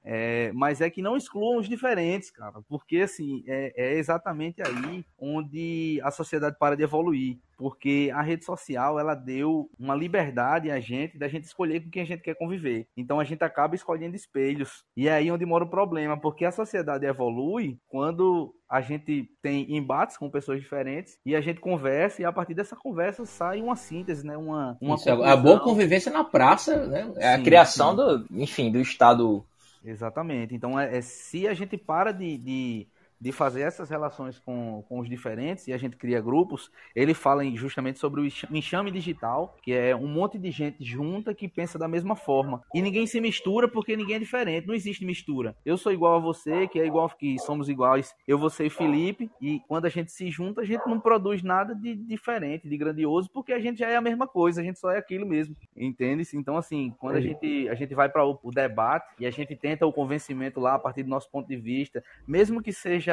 [0.09, 2.61] É, mas é que não excluam os diferentes, cara.
[2.69, 7.37] Porque, assim, é, é exatamente aí onde a sociedade para de evoluir.
[7.57, 12.03] Porque a rede social, ela deu uma liberdade a gente da gente escolher com quem
[12.03, 12.87] a gente quer conviver.
[12.95, 14.85] Então a gente acaba escolhendo espelhos.
[14.95, 16.15] E é aí onde mora o problema.
[16.15, 21.59] Porque a sociedade evolui quando a gente tem embates com pessoas diferentes e a gente
[21.59, 24.37] conversa e a partir dessa conversa sai uma síntese, né?
[24.37, 27.11] Uma, uma Isso, a boa convivência na praça, né?
[27.17, 27.95] É a Sim, criação sim.
[27.95, 29.43] do, enfim, do Estado.
[29.89, 30.53] Exatamente.
[30.53, 32.87] Então, é, é- se a gente para de, de,
[33.19, 37.43] de fazer essas relações com, com os diferentes e a gente cria grupos, ele fala
[37.55, 41.79] justamente sobre o enxa- enxame digital, que é um monte de gente junta que pensa
[41.79, 42.61] da mesma forma.
[42.73, 44.67] E ninguém se mistura porque ninguém é diferente.
[44.67, 45.55] Não existe mistura.
[45.65, 48.15] Eu sou igual a você, que é igual que somos iguais.
[48.27, 49.29] Eu, você e Felipe.
[49.41, 53.29] E quando a gente se junta, a gente não produz nada de diferente, de grandioso,
[53.33, 54.61] porque a gente já é a mesma coisa.
[54.61, 55.55] A gente só é aquilo mesmo.
[55.75, 56.23] Entende?
[56.33, 59.55] Então, assim, quando a gente, a gente vai para o, o debate e a gente
[59.55, 63.06] tenta o convencimento lá a partir do nosso ponto de vista, mesmo que seja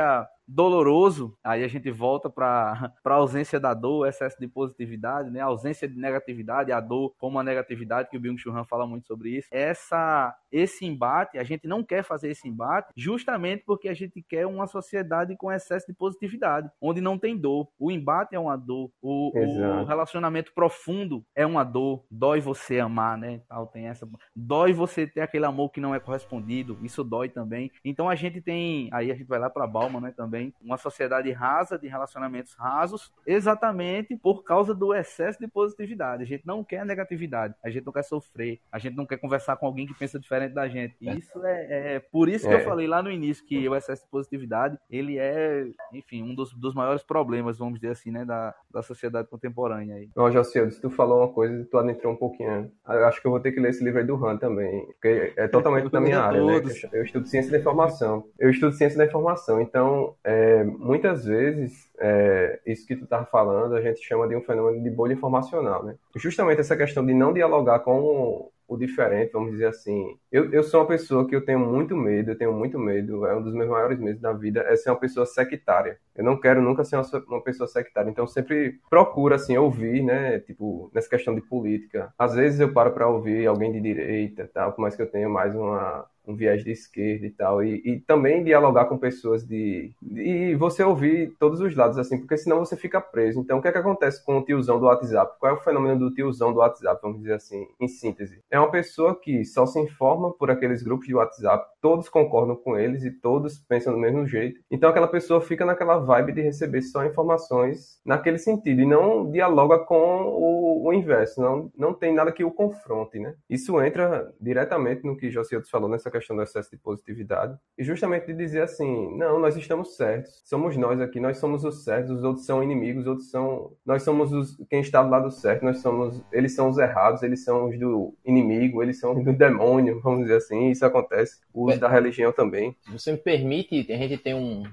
[0.46, 5.40] doloroso, aí a gente volta para a ausência da dor, excesso de positividade, né?
[5.40, 9.06] A ausência de negatividade, a dor como a negatividade, que o Byung-Chul Han fala muito
[9.06, 9.48] sobre isso.
[9.50, 14.46] Essa, esse embate, a gente não quer fazer esse embate justamente porque a gente quer
[14.46, 17.68] uma sociedade com excesso de positividade, onde não tem dor.
[17.76, 22.04] O embate é uma dor, o, o relacionamento profundo é uma dor.
[22.08, 23.40] Dói você amar, né?
[23.48, 24.08] Tal, tem essa.
[24.34, 26.78] Dói você ter aquele amor que não é correspondido.
[26.82, 27.72] Isso dói também.
[27.84, 28.88] Então a gente tem.
[28.92, 30.12] Aí a gente vai lá para Balma, né?
[30.16, 30.54] Também.
[30.60, 36.22] Uma sociedade rasa, de relacionamentos rasos, exatamente por causa do excesso de positividade.
[36.22, 37.54] A gente não quer negatividade.
[37.64, 38.60] A gente não quer sofrer.
[38.70, 40.96] A gente não quer conversar com alguém que pensa diferente da gente.
[41.00, 42.60] E isso é, é por isso que É.
[42.60, 46.52] eu falei lá no início que o excesso de positividade, ele é, enfim, um dos,
[46.54, 48.24] dos maiores problemas, vamos dizer assim, né?
[48.24, 50.08] Da, da sociedade contemporânea aí.
[50.16, 52.70] Ó, Jocildo, tu falou uma coisa e tu adentrou um pouquinho.
[52.88, 55.32] Eu acho que eu vou ter que ler esse livro aí do Han também, porque
[55.36, 56.62] é totalmente da minha área, né?
[56.92, 58.24] Eu estudo ciência da informação.
[58.38, 63.74] Eu estudo ciência da informação, então, é, muitas vezes, é, isso que tu tava falando,
[63.76, 65.94] a gente chama de um fenômeno de bolha informacional, né?
[66.16, 70.18] Justamente essa questão de não dialogar com o diferente, vamos dizer assim.
[70.30, 73.36] Eu, eu sou uma pessoa que eu tenho muito medo, eu tenho muito medo, é
[73.36, 75.98] um dos meus maiores medos da vida, é ser uma pessoa sectária.
[76.14, 80.40] Eu não quero nunca ser uma, uma pessoa sectária, então sempre procuro, assim, ouvir, né,
[80.40, 82.12] tipo, nessa questão de política.
[82.18, 85.28] Às vezes eu paro para ouvir alguém de direita, tal, por mais que eu tenha
[85.28, 89.92] mais uma, um viés de esquerda e tal, e, e também dialogar com pessoas de,
[90.02, 93.40] E você ouvir todos os lados, assim, porque senão você fica preso.
[93.40, 95.36] Então, o que é que acontece com o tiozão do WhatsApp?
[95.38, 98.40] Qual é o fenômeno do tiozão do WhatsApp, vamos dizer assim, em síntese?
[98.50, 102.76] É uma pessoa que só se informa por aqueles grupos de WhatsApp, todos concordam com
[102.76, 104.60] eles e todos pensam do mesmo jeito.
[104.70, 109.78] Então, aquela pessoa fica naquela vibe de receber só informações naquele sentido e não dialoga
[109.78, 113.34] com o, o inverso, não, não tem nada que o confronte, né?
[113.48, 118.26] Isso entra diretamente no que Josias falou nessa questão do excesso de positividade e justamente
[118.26, 122.24] de dizer assim, não, nós estamos certos, somos nós aqui, nós somos os certos, os
[122.24, 125.78] outros são inimigos, os outros são, nós somos os, quem está do lado certo, nós
[125.78, 130.00] somos, eles são os errados, eles são os do inimigo, eles são os do demônio,
[130.02, 132.76] vamos dizer assim, isso acontece, o uso da religião também.
[132.84, 134.64] Se você me permite, a gente tem um,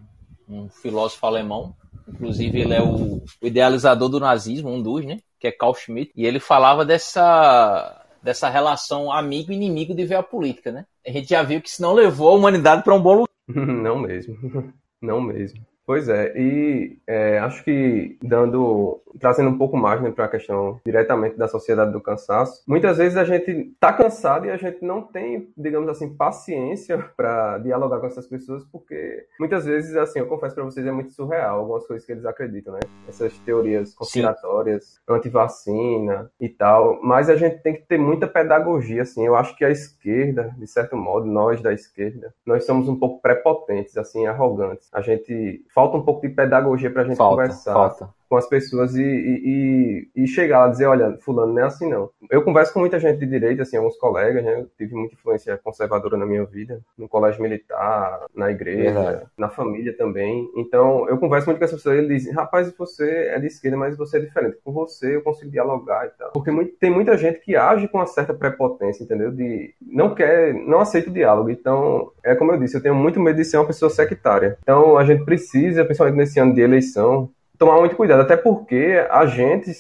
[0.48, 1.76] um filósofo alemão,
[2.08, 5.20] inclusive ele é o, o idealizador do nazismo, um dos, né?
[5.40, 10.72] Que é Carl Schmitt, e ele falava dessa, dessa relação amigo-inimigo de ver a política,
[10.72, 10.86] né?
[11.06, 13.28] A gente já viu que isso não levou a humanidade para um bom lugar.
[13.48, 14.38] Não mesmo,
[15.02, 15.66] não mesmo.
[15.92, 20.80] Pois é, e é, acho que dando, trazendo um pouco mais né, para a questão
[20.86, 25.02] diretamente da sociedade do cansaço, muitas vezes a gente tá cansado e a gente não
[25.02, 30.56] tem, digamos assim, paciência para dialogar com essas pessoas, porque muitas vezes, assim, eu confesso
[30.56, 32.80] para vocês, é muito surreal algumas coisas que eles acreditam, né?
[33.10, 39.26] Essas teorias conspiratórias, antivacina e tal, mas a gente tem que ter muita pedagogia, assim.
[39.26, 43.22] Eu acho que a esquerda, de certo modo, nós da esquerda, nós somos um pouco
[43.22, 44.88] prepotentes, assim, arrogantes.
[44.94, 47.74] A gente falta um pouco de pedagogia para a gente Falta, conversar.
[47.74, 48.21] falta.
[48.32, 51.90] Com as pessoas e, e, e, chegar lá e dizer, olha, fulano, não é assim
[51.90, 52.10] não.
[52.30, 54.62] Eu converso com muita gente de direita, assim, alguns colegas, né?
[54.62, 59.94] Eu tive muita influência conservadora na minha vida, no colégio militar, na igreja, na família
[59.98, 60.50] também.
[60.56, 63.76] Então, eu converso muito com essas pessoas e eles dizem, rapaz, você é de esquerda,
[63.76, 64.60] mas você é diferente.
[64.64, 66.32] Com você eu consigo dialogar e tal.
[66.32, 69.30] Porque muito, tem muita gente que age com uma certa prepotência, entendeu?
[69.30, 71.50] De não quer, não aceita o diálogo.
[71.50, 74.58] Então, é como eu disse, eu tenho muito medo de ser uma pessoa sectária.
[74.62, 77.30] Então, a gente precisa, principalmente nesse ano de eleição,
[77.62, 79.72] tomar muito cuidado, até porque a gente,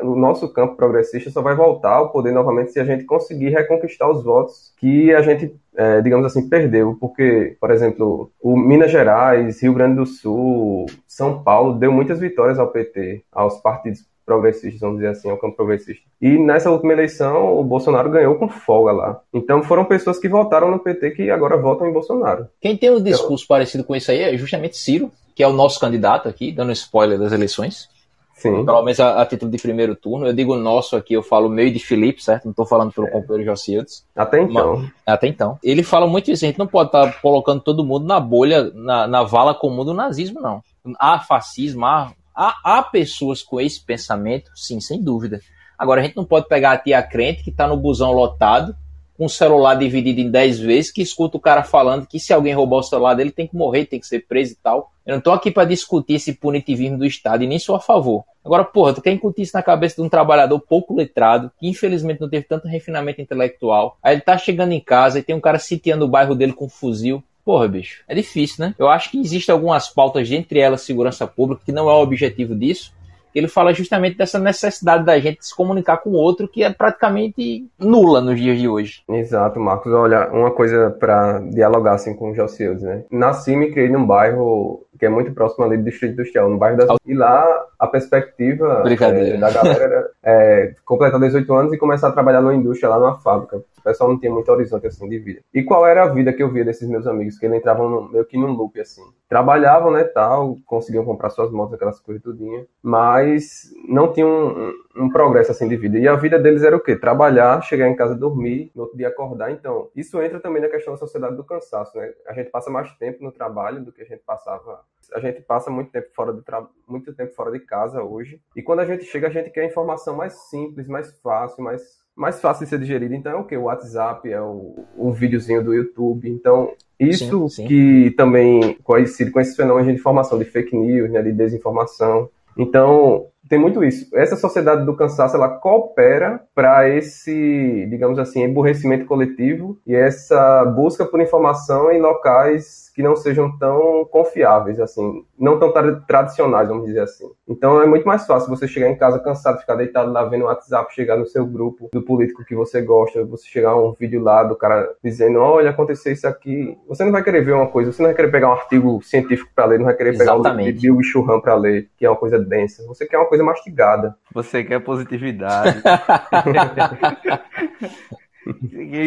[0.00, 4.10] o nosso campo progressista só vai voltar ao poder novamente se a gente conseguir reconquistar
[4.10, 6.96] os votos que a gente, é, digamos assim, perdeu.
[6.98, 12.58] Porque, por exemplo, o Minas Gerais, Rio Grande do Sul, São Paulo deu muitas vitórias
[12.58, 16.02] ao PT, aos partidos progressistas, vamos dizer assim, ao campo progressista.
[16.18, 19.20] E nessa última eleição, o Bolsonaro ganhou com folga lá.
[19.32, 22.48] Então foram pessoas que votaram no PT que agora votam em Bolsonaro.
[22.62, 25.52] Quem tem um discurso então, parecido com isso aí é justamente Ciro, que é o
[25.52, 27.90] nosso candidato aqui, dando spoiler das eleições.
[28.36, 28.64] Sim.
[28.64, 30.26] Pelo menos a, a, título de primeiro turno.
[30.26, 32.46] Eu digo nosso aqui, eu falo meio de Felipe, certo?
[32.46, 33.10] Não estou falando pelo é.
[33.10, 34.02] companheiro Jocildes.
[34.16, 34.78] Até então.
[34.78, 35.58] Mas, até então.
[35.62, 38.70] Ele fala muito isso, a gente não pode estar tá colocando todo mundo na bolha,
[38.74, 40.62] na, na vala comum do nazismo, não.
[40.98, 45.40] Há fascismo, há, há, há pessoas com esse pensamento, sim, sem dúvida.
[45.78, 48.74] Agora, a gente não pode pegar a tia crente que está no busão lotado,
[49.16, 52.78] com celular dividido em 10 vezes, que escuta o cara falando que se alguém roubar
[52.78, 54.92] o celular dele tem que morrer, tem que ser preso e tal.
[55.04, 58.24] Eu não tô aqui para discutir esse punitivismo do Estado e nem sou a favor.
[58.44, 62.20] Agora, porra, tu quer incutir isso na cabeça de um trabalhador pouco letrado, que infelizmente
[62.20, 63.98] não teve tanto refinamento intelectual.
[64.02, 66.66] Aí ele tá chegando em casa e tem um cara sitiando o bairro dele com
[66.66, 67.22] um fuzil.
[67.44, 68.74] Porra, bicho, é difícil, né?
[68.76, 72.56] Eu acho que existem algumas pautas, entre elas segurança pública, que não é o objetivo
[72.56, 72.92] disso,
[73.36, 77.66] ele fala justamente dessa necessidade da gente se comunicar com o outro que é praticamente
[77.78, 79.02] nula nos dias de hoje.
[79.08, 79.92] Exato, Marcos.
[79.92, 83.04] Olha, uma coisa para dialogar assim com o Jocildes, né?
[83.10, 86.58] Nasci e me criei num bairro que é muito próximo ali do Distrito Industrial, no
[86.58, 86.96] bairro da...
[87.04, 92.12] E lá a perspectiva é, da galera era é, completar 18 anos e começar a
[92.12, 93.58] trabalhar numa indústria, lá numa fábrica.
[93.58, 95.40] O pessoal não tinha muito horizonte assim de vida.
[95.54, 97.38] E qual era a vida que eu via desses meus amigos?
[97.38, 99.02] Que eles entravam no, meio que num loop assim.
[99.28, 105.04] Trabalhavam, né, tal, conseguiam comprar suas motos, aquelas coisas tudinho, mas não tinham um, um,
[105.04, 105.98] um, progresso assim de vida.
[105.98, 106.96] E a vida deles era o quê?
[106.96, 109.52] Trabalhar, chegar em casa, dormir, no outro dia acordar.
[109.52, 112.10] Então, isso entra também na questão da sociedade do cansaço, né?
[112.26, 114.80] A gente passa mais tempo no trabalho do que a gente passava
[115.14, 116.66] a gente passa muito tempo fora de tra...
[116.86, 118.40] muito tempo fora de casa hoje.
[118.54, 121.82] E quando a gente chega, a gente quer informação mais simples, mais fácil, mais,
[122.14, 123.14] mais fácil de ser digerida.
[123.14, 123.56] Então é o que?
[123.56, 126.28] O WhatsApp, é o, o videozinho do YouTube.
[126.28, 127.66] Então, isso sim, sim.
[127.66, 132.28] que também coincide com esse fenômeno de informação, de fake news, né, de desinformação.
[132.56, 134.08] Então, tem muito isso.
[134.14, 141.04] Essa sociedade do cansaço, ela coopera para esse, digamos assim, emburrecimento coletivo e essa busca
[141.04, 145.70] por informação em locais que não sejam tão confiáveis, assim, não tão
[146.06, 147.30] tradicionais, vamos dizer assim.
[147.46, 150.46] Então é muito mais fácil você chegar em casa cansado, ficar deitado lá vendo o
[150.46, 154.22] WhatsApp, chegar no seu grupo do político que você gosta, você chegar a um vídeo
[154.22, 156.74] lá do cara dizendo, olha, aconteceu isso aqui.
[156.88, 159.50] Você não vai querer ver uma coisa, você não vai querer pegar um artigo científico
[159.54, 160.42] para ler, não vai querer Exatamente.
[160.42, 162.82] pegar um livro de Bill Churran para ler, que é uma coisa densa.
[162.86, 164.16] Você quer uma coisa mastigada.
[164.32, 165.82] Você quer positividade.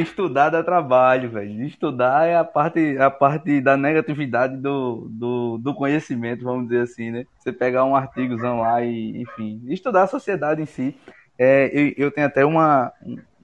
[0.01, 1.63] Estudar dá trabalho, velho.
[1.63, 7.09] Estudar é a parte, a parte da negatividade do, do, do, conhecimento, vamos dizer assim,
[7.09, 7.25] né?
[7.37, 10.95] Você pegar um artigozão lá e, enfim, estudar a sociedade em si.
[11.37, 12.91] É, eu, eu tenho até uma,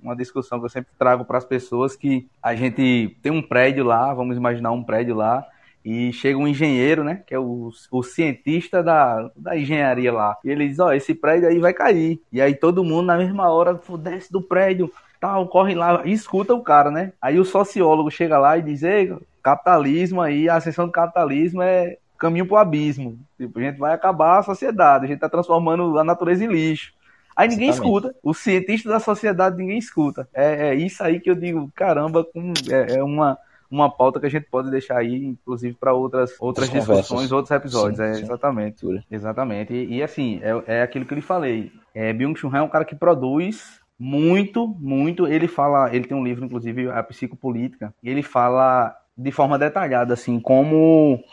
[0.03, 3.85] uma discussão que eu sempre trago para as pessoas que a gente tem um prédio
[3.85, 5.45] lá, vamos imaginar um prédio lá,
[5.85, 10.49] e chega um engenheiro, né, que é o, o cientista da, da engenharia lá, e
[10.49, 12.19] ele diz, ó, oh, esse prédio aí vai cair.
[12.31, 16.55] E aí todo mundo na mesma hora desce do prédio, tal, corre lá e escuta
[16.55, 17.13] o cara, né?
[17.21, 21.97] Aí o sociólogo chega lá e diz: Ei, capitalismo aí, a ascensão do capitalismo é
[22.17, 23.19] caminho pro abismo.
[23.37, 26.93] Tipo, a gente vai acabar a sociedade, a gente tá transformando a natureza em lixo.
[27.35, 27.97] Aí ninguém Exatamente.
[27.97, 28.15] escuta.
[28.23, 30.27] O cientista da sociedade ninguém escuta.
[30.33, 32.25] É, é isso aí que eu digo, caramba,
[32.71, 33.37] é, é, uma,
[33.69, 37.97] uma pauta que a gente pode deixar aí, inclusive, para outras, outras discussões, outros episódios.
[37.97, 38.23] Sim, é, sim.
[38.23, 39.03] Exatamente.
[39.09, 39.73] Exatamente.
[39.73, 41.71] E, e assim, é, é aquilo que eu lhe falei.
[41.93, 45.27] É, Byung-Chun é um cara que produz muito, muito.
[45.27, 50.13] Ele fala, ele tem um livro, inclusive, a psicopolítica, e ele fala de forma detalhada,
[50.13, 51.23] assim, como,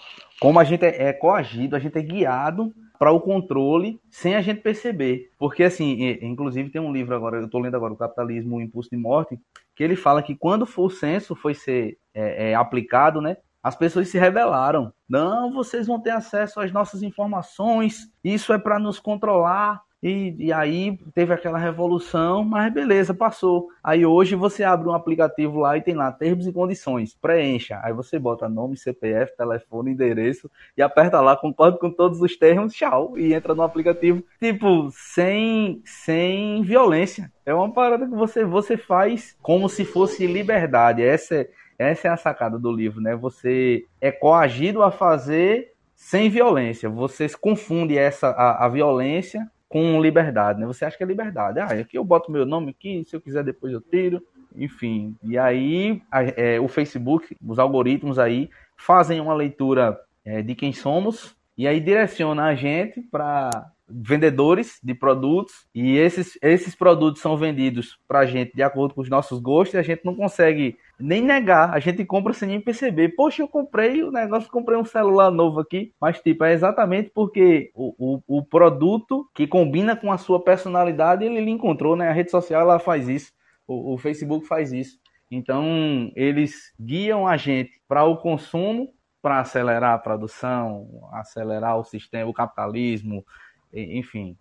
[0.41, 2.73] como a gente é, é coagido, a gente é guiado
[3.03, 5.33] para o controle sem a gente perceber.
[5.37, 8.91] Porque, assim, inclusive tem um livro agora, eu estou lendo agora, O Capitalismo, o Impulso
[8.91, 9.37] de Morte,
[9.75, 14.07] que ele fala que quando o censo foi ser é, é, aplicado, né, as pessoas
[14.09, 14.93] se rebelaram.
[15.09, 19.83] Não, vocês vão ter acesso às nossas informações, isso é para nos controlar.
[20.03, 23.69] E, e aí teve aquela revolução, mas beleza, passou.
[23.85, 27.79] Aí hoje você abre um aplicativo lá e tem lá termos e condições, preencha.
[27.85, 32.75] Aí você bota nome, CPF, telefone, endereço e aperta lá, concorda com todos os termos,
[32.75, 34.25] tchau, e entra no aplicativo.
[34.41, 37.31] Tipo, sem, sem violência.
[37.47, 41.01] É uma parada que você, você faz como se fosse liberdade.
[41.01, 43.15] Essa é, essa é a sacada do livro, né?
[43.15, 46.91] Você é coagido a fazer sem violência.
[46.91, 50.67] Você confunde essa a, a violência com liberdade, né?
[50.67, 51.59] Você acha que é liberdade.
[51.59, 54.23] Ah, aqui eu boto meu nome aqui, se eu quiser depois eu tiro,
[54.55, 55.17] enfim.
[55.25, 60.75] E aí a, é, o Facebook, os algoritmos aí fazem uma leitura é, de quem
[60.75, 67.37] somos e aí direciona a gente para vendedores de produtos e esses, esses produtos são
[67.37, 70.77] vendidos para a gente de acordo com os nossos gostos e a gente não consegue
[70.99, 73.11] nem negar, a gente compra sem nem perceber.
[73.11, 77.71] Poxa, eu comprei o negócio, comprei um celular novo aqui, mas tipo, é exatamente porque
[77.75, 82.09] o, o, o produto que combina com a sua personalidade ele, ele encontrou, né?
[82.09, 83.33] A rede social ela faz isso,
[83.67, 84.99] o, o Facebook faz isso.
[85.31, 92.29] Então, eles guiam a gente para o consumo, para acelerar a produção, acelerar o sistema,
[92.29, 93.25] o capitalismo,
[93.73, 94.37] enfim.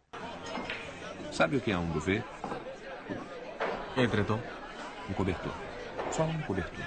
[1.31, 2.23] Sabe o que é um duvet?
[3.97, 4.39] Edredom?
[5.09, 5.53] Um cobertor.
[6.11, 6.83] Só um cobertor.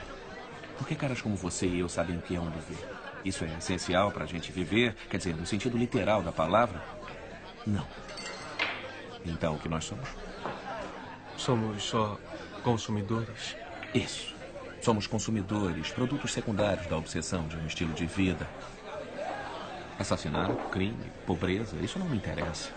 [0.79, 2.85] Por que caras como você e eu sabem o que é um duvet?
[3.25, 6.83] Isso é essencial para a gente viver, quer dizer, no sentido literal da palavra?
[7.67, 7.87] Não.
[9.25, 10.09] Então, o que nós somos?
[11.37, 12.19] Somos só
[12.63, 13.57] consumidores.
[13.95, 14.35] Isso.
[14.83, 18.47] Somos consumidores, produtos secundários da obsessão de um estilo de vida.
[19.99, 22.71] Assassinato, crime, pobreza, isso não me interessa.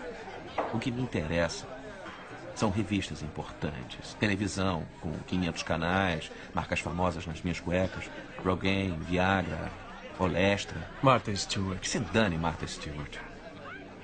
[0.72, 1.66] O que me interessa
[2.54, 8.10] são revistas importantes, televisão com 500 canais, marcas famosas nas minhas cuecas,
[8.44, 9.70] Rogaine, Viagra,
[10.18, 10.76] Olestra.
[11.00, 11.78] Martha Stewart.
[11.78, 13.18] Que se dane Martha Stewart.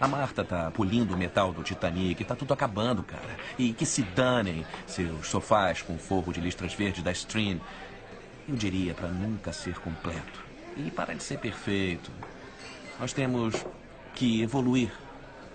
[0.00, 3.36] A Marta tá polindo o metal do Titanic, tá tudo acabando, cara.
[3.58, 7.60] E que se danem seus sofás com forro de listras verdes da Stream.
[8.48, 10.44] Eu diria para nunca ser completo.
[10.76, 12.10] E para de ser perfeito.
[12.98, 13.66] Nós temos
[14.14, 14.92] que evoluir.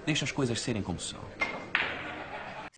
[0.06, 1.32] Deixa as coisas serem como são.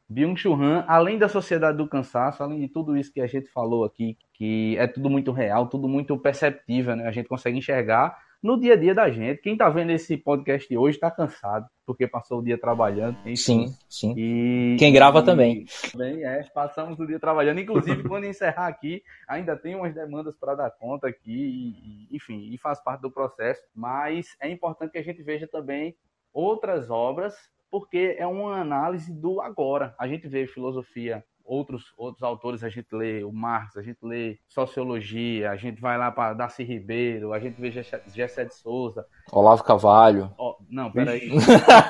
[0.09, 3.85] Byung-Chul Han, além da sociedade do cansaço, além de tudo isso que a gente falou
[3.85, 7.07] aqui, que é tudo muito real, tudo muito perceptível, né?
[7.07, 9.41] A gente consegue enxergar no dia a dia da gente.
[9.41, 13.17] Quem está vendo esse podcast hoje está cansado, porque passou o dia trabalhando.
[13.25, 13.67] Enfim.
[13.67, 14.13] Sim, sim.
[14.17, 15.65] E, Quem grava e, também.
[15.91, 17.59] Também, é, passamos o dia trabalhando.
[17.59, 22.57] Inclusive, quando encerrar aqui, ainda tem umas demandas para dar conta aqui, e, enfim, e
[22.57, 23.61] faz parte do processo.
[23.75, 25.95] Mas é importante que a gente veja também
[26.33, 27.35] outras obras,
[27.69, 29.93] porque é uma análise do agora.
[29.99, 34.39] A gente vê filosofia outros, outros autores, a gente lê o Marx, a gente lê
[34.47, 39.05] Sociologia, a gente vai lá para Darcy Ribeiro, a gente vê Gessé de Souza.
[39.31, 40.33] Olavo Cavalho.
[40.37, 41.29] Oh, não, peraí.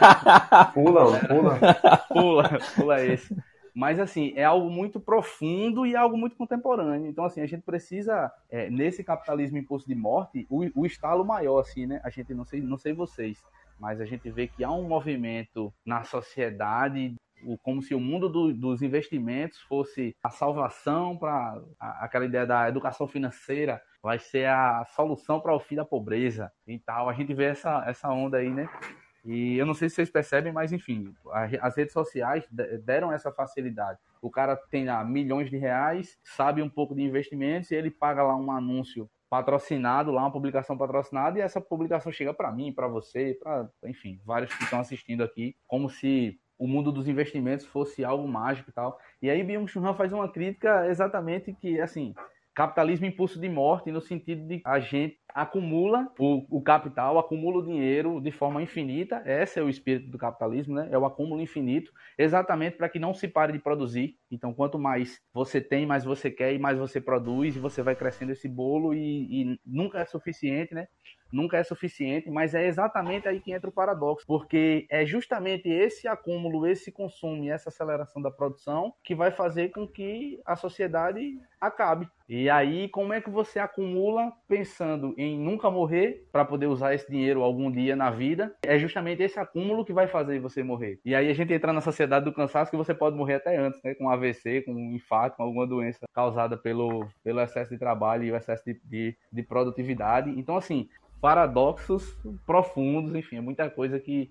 [0.73, 1.59] pula, pula.
[2.07, 3.35] Pula, pula esse.
[3.73, 7.07] Mas, assim, é algo muito profundo e algo muito contemporâneo.
[7.07, 11.59] Então, assim, a gente precisa, é, nesse capitalismo impulso de morte, o, o estalo maior,
[11.59, 12.01] assim, né?
[12.03, 13.41] A gente, não sei, não sei vocês,
[13.79, 17.15] mas a gente vê que há um movimento na sociedade
[17.61, 23.07] como se o mundo do, dos investimentos fosse a salvação para aquela ideia da educação
[23.07, 27.09] financeira vai ser a solução para o fim da pobreza e tal.
[27.09, 28.67] A gente vê essa, essa onda aí, né?
[29.23, 31.13] E eu não sei se vocês percebem, mas enfim,
[31.61, 32.43] as redes sociais
[32.83, 33.99] deram essa facilidade.
[34.21, 38.23] O cara tem lá milhões de reais, sabe um pouco de investimentos e ele paga
[38.23, 42.87] lá um anúncio patrocinado, lá uma publicação patrocinada e essa publicação chega para mim, para
[42.87, 48.05] você, para enfim, vários que estão assistindo aqui, como se o mundo dos investimentos fosse
[48.05, 48.99] algo mágico e tal.
[49.19, 52.13] E aí Byung-Chul Han faz uma crítica exatamente que, assim,
[52.53, 57.65] capitalismo impulso de morte, no sentido de a gente acumula o, o, capital, acumula o
[57.65, 59.23] dinheiro de forma infinita.
[59.25, 60.87] Esse é o espírito do capitalismo, né?
[60.91, 64.15] É o acúmulo infinito, exatamente para que não se pare de produzir.
[64.29, 67.95] Então, quanto mais você tem, mais você quer e mais você produz, e você vai
[67.95, 70.87] crescendo esse bolo e, e nunca é suficiente, né?
[71.31, 76.07] Nunca é suficiente, mas é exatamente aí que entra o paradoxo, porque é justamente esse
[76.07, 81.39] acúmulo, esse consumo e essa aceleração da produção que vai fazer com que a sociedade
[81.59, 82.09] acabe.
[82.27, 87.09] E aí, como é que você acumula pensando em nunca morrer para poder usar esse
[87.11, 88.55] dinheiro algum dia na vida?
[88.63, 90.99] É justamente esse acúmulo que vai fazer você morrer.
[91.03, 93.81] E aí a gente entra na sociedade do cansaço que você pode morrer até antes,
[93.83, 93.93] né?
[93.95, 98.31] Com AVC, com um infarto, com alguma doença causada pelo, pelo excesso de trabalho e
[98.31, 100.29] o excesso de, de, de produtividade.
[100.29, 100.87] Então, assim,
[101.21, 104.29] paradoxos profundos, enfim, é muita coisa que,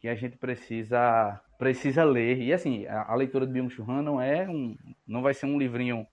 [0.00, 2.42] que a gente precisa precisa ler.
[2.42, 4.76] E assim, a, a leitura de Byung-Chul Han não é um
[5.06, 6.04] não vai ser um livrinho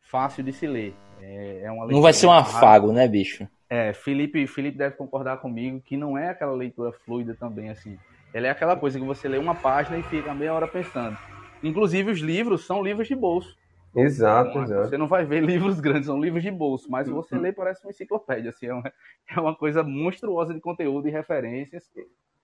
[0.00, 0.94] fácil de se ler.
[1.20, 3.46] É, é não vai ser um afago, né, bicho?
[3.68, 7.96] É, Felipe, Felipe deve concordar comigo que não é aquela leitura fluida também assim.
[8.32, 11.16] Ela é aquela coisa que você lê uma página e fica meia hora pensando.
[11.62, 13.56] Inclusive, os livros são livros de bolso.
[13.94, 14.88] Exato, Então, exato.
[14.88, 17.90] Você não vai ver livros grandes, são livros de bolso, mas você lê parece uma
[17.90, 18.92] enciclopédia, assim, é uma,
[19.36, 21.90] é uma coisa monstruosa de conteúdo e referências.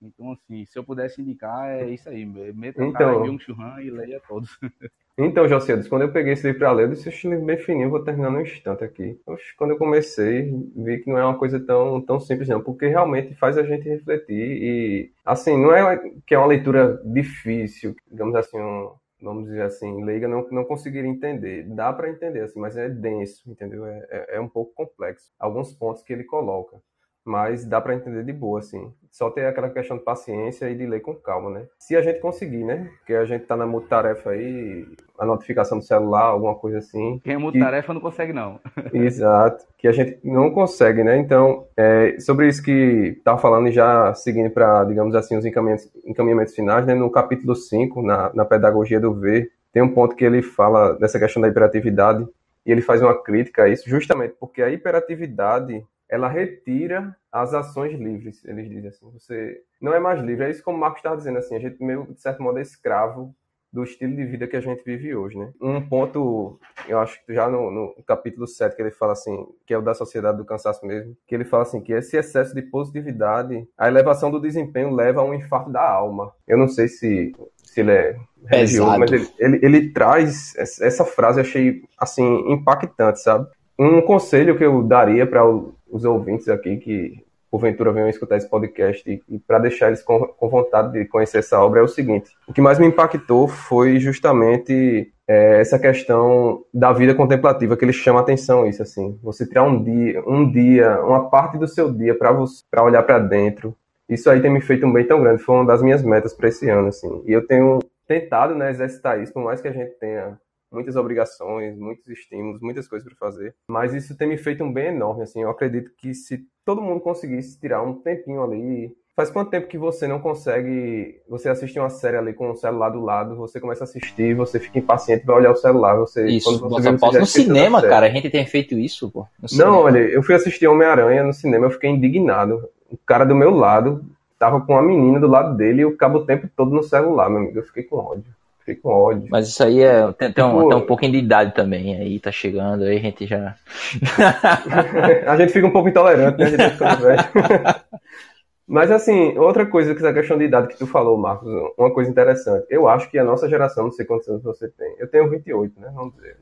[0.02, 2.24] Então, assim, se eu pudesse indicar, é isso aí,
[2.54, 3.22] meta Então.
[3.22, 4.58] Byung-Chul Han e leia todos.
[5.18, 7.88] Então, Jocildes, quando eu peguei esse livro para ler, eu disse, "Oxe, livro bem fininho,
[7.88, 9.18] vou terminar num instante aqui.
[9.26, 12.86] Oxe, quando eu comecei, vi que não é uma coisa tão, tão simples não, porque
[12.86, 18.34] realmente faz a gente refletir e, assim, não é que é uma leitura difícil, digamos
[18.34, 21.64] assim, um, vamos dizer assim, leiga não, não conseguiria entender.
[21.74, 23.86] Dá para entender, assim, mas é denso, entendeu?
[23.86, 25.30] É, é, é um pouco complexo.
[25.38, 26.80] Alguns pontos que ele coloca.
[27.26, 28.92] Mas dá para entender de boa, assim.
[29.10, 31.66] Só ter aquela questão de paciência e de ler com calma, né?
[31.78, 32.88] Se a gente conseguir, né?
[32.98, 34.86] Porque a gente tá na multitarefa aí,
[35.18, 37.20] a notificação do celular, alguma coisa assim.
[37.24, 38.60] Quem é que- multitarefa não consegue, não.
[38.94, 41.16] Exato, que a gente não consegue, né?
[41.18, 45.90] Então, é, sobre isso que tá falando e já seguindo para, digamos assim, os encaminhamentos,
[46.04, 46.94] encaminhamentos finais, né?
[46.94, 51.18] No capítulo 5, na, na pedagogia do ver, tem um ponto que ele fala dessa
[51.18, 52.24] questão da hiperatividade
[52.64, 57.98] e ele faz uma crítica a isso, justamente porque a hiperatividade ela retira as ações
[57.98, 59.10] livres, eles dizem assim.
[59.12, 61.82] Você não é mais livre, é isso como o Marcos estava dizendo, assim, a gente
[61.82, 63.34] meio, de certo modo, é escravo
[63.72, 65.50] do estilo de vida que a gente vive hoje, né?
[65.60, 69.74] Um ponto, eu acho que já no, no capítulo 7, que ele fala assim, que
[69.74, 72.62] é o da sociedade do cansaço mesmo, que ele fala assim, que esse excesso de
[72.62, 76.32] positividade, a elevação do desempenho leva a um infarto da alma.
[76.48, 78.98] Eu não sei se, se ele é religioso, Pesado.
[78.98, 83.46] mas ele, ele, ele traz essa essa frase, eu achei, assim, impactante, sabe?
[83.78, 85.42] Um conselho que eu daria para
[85.90, 90.26] os ouvintes aqui que porventura venham escutar esse podcast e, e para deixar eles com,
[90.26, 93.98] com vontade de conhecer essa obra é o seguinte: o que mais me impactou foi
[93.98, 99.64] justamente é, essa questão da vida contemplativa que ele chama atenção isso assim, você tirar
[99.64, 103.74] um dia, um dia, uma parte do seu dia para você para olhar para dentro.
[104.08, 106.48] Isso aí tem me feito um bem tão grande, foi uma das minhas metas para
[106.48, 107.22] esse ano assim.
[107.26, 110.38] E eu tenho tentado, né, exercitar isso, por mais que a gente tenha
[110.70, 113.54] muitas obrigações, muitos estímulos, muitas coisas para fazer.
[113.68, 115.42] Mas isso tem me feito um bem enorme, assim.
[115.42, 118.92] Eu acredito que se todo mundo conseguisse tirar um tempinho ali.
[119.14, 121.22] Faz quanto tempo que você não consegue.
[121.26, 124.60] Você assiste uma série ali com o celular do lado, você começa a assistir, você
[124.60, 125.96] fica impaciente, vai olhar o celular.
[125.96, 128.06] Você, Isso, vê, você pausa já no cinema, cara.
[128.06, 129.26] A gente tem feito isso, pô.
[129.40, 129.78] Não, cinema.
[129.78, 132.68] olha, eu fui assistir Homem-Aranha no cinema, eu fiquei indignado.
[132.90, 134.04] O cara do meu lado
[134.38, 137.30] tava com uma menina do lado dele e eu cabo o tempo todo no celular,
[137.30, 137.58] meu amigo.
[137.58, 138.36] Eu fiquei com ódio.
[138.66, 139.28] Fiquei com ódio.
[139.30, 141.94] Mas isso aí é, tem, tem um, Tipo- tem um pouquinho de idade também.
[142.00, 143.54] Aí tá chegando, aí a gente já.
[145.26, 146.46] a gente fica um pouco intolerante, né?
[146.46, 147.20] A gente ficando velho.
[148.66, 151.48] Mas assim, outra coisa que essa questão de idade que tu falou, Marcos,
[151.78, 152.66] uma coisa interessante.
[152.68, 154.96] Eu acho que a nossa geração, não sei quantos anos você tem.
[154.98, 155.88] Eu tenho 28, né?
[155.94, 156.36] Vamos dizer.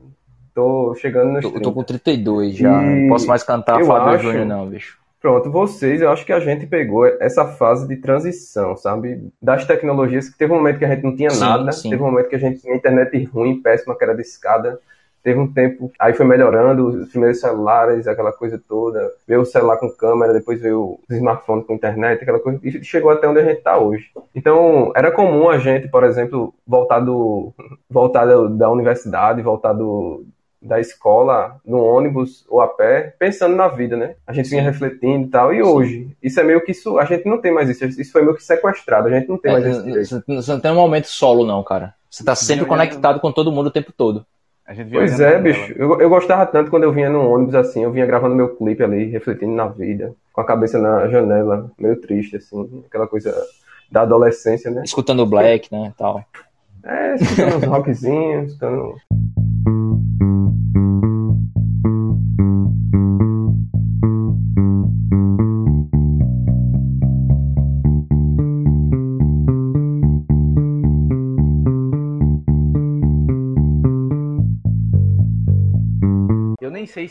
[0.55, 1.63] Tô chegando nos Eu 30.
[1.63, 2.81] tô com 32 já.
[2.81, 4.97] E Não posso mais cantar eu Fábio acho- Júnior, não, bicho.
[5.25, 9.27] Pronto, vocês, eu acho que a gente pegou essa fase de transição, sabe?
[9.41, 11.89] Das tecnologias, que teve um momento que a gente não tinha Sim, nada, sim.
[11.89, 14.79] teve um momento que a gente tinha internet ruim, péssima, que era de escada.
[15.23, 19.11] Teve um tempo, aí foi melhorando, os primeiros celulares, aquela coisa toda.
[19.27, 23.09] Veio o celular com câmera, depois veio os smartphones com internet, aquela coisa, e chegou
[23.09, 24.11] até onde a gente tá hoje.
[24.35, 27.51] Então, era comum a gente, por exemplo, voltar do
[27.89, 30.23] voltar da, da universidade, voltar do,
[30.65, 34.15] da escola, no ônibus ou a pé, pensando na vida, né?
[34.25, 35.53] A gente vinha refletindo e tal.
[35.53, 37.85] E hoje, isso é meio que isso, a gente não tem mais isso.
[37.85, 40.59] Isso foi meio que sequestrado, a gente não tem mais esse É, você você não
[40.59, 41.93] tem um momento solo, não, cara.
[42.09, 44.25] Você tá sempre conectado com todo mundo o tempo todo.
[44.65, 45.73] A gente viu Pois é, bicho.
[45.77, 48.83] Eu, eu gostava tanto quando eu vinha no ônibus assim, eu vinha gravando meu clipe
[48.83, 53.35] ali, refletindo na vida, com a cabeça na janela, meio triste, assim, aquela coisa
[53.91, 54.81] da adolescência, né?
[54.83, 56.23] Escutando o Black, né, tal.
[56.83, 58.95] É, escutando uns rockzinhos, escutando.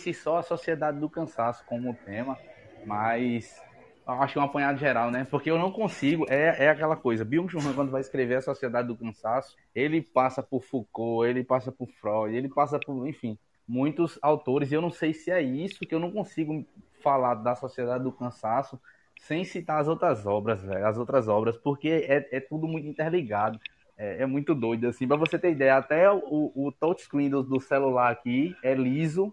[0.04, 2.38] Se só a sociedade do cansaço como tema,
[2.84, 3.64] mas
[4.06, 5.24] eu acho que é um apanhado geral, né?
[5.24, 7.24] Porque eu não consigo, é, é aquela coisa.
[7.24, 11.88] Byung-Chul quando vai escrever a sociedade do cansaço, ele passa por Foucault, ele passa por
[11.88, 14.70] Freud, ele passa por, enfim, muitos autores.
[14.70, 16.66] E eu não sei se é isso que eu não consigo
[17.02, 18.78] falar da sociedade do cansaço
[19.18, 23.58] sem citar as outras obras, velho, as outras obras, porque é, é tudo muito interligado.
[23.96, 25.08] É, é muito doido, assim.
[25.08, 29.32] Pra você ter ideia, até o, o touchscreen do, do celular aqui é liso.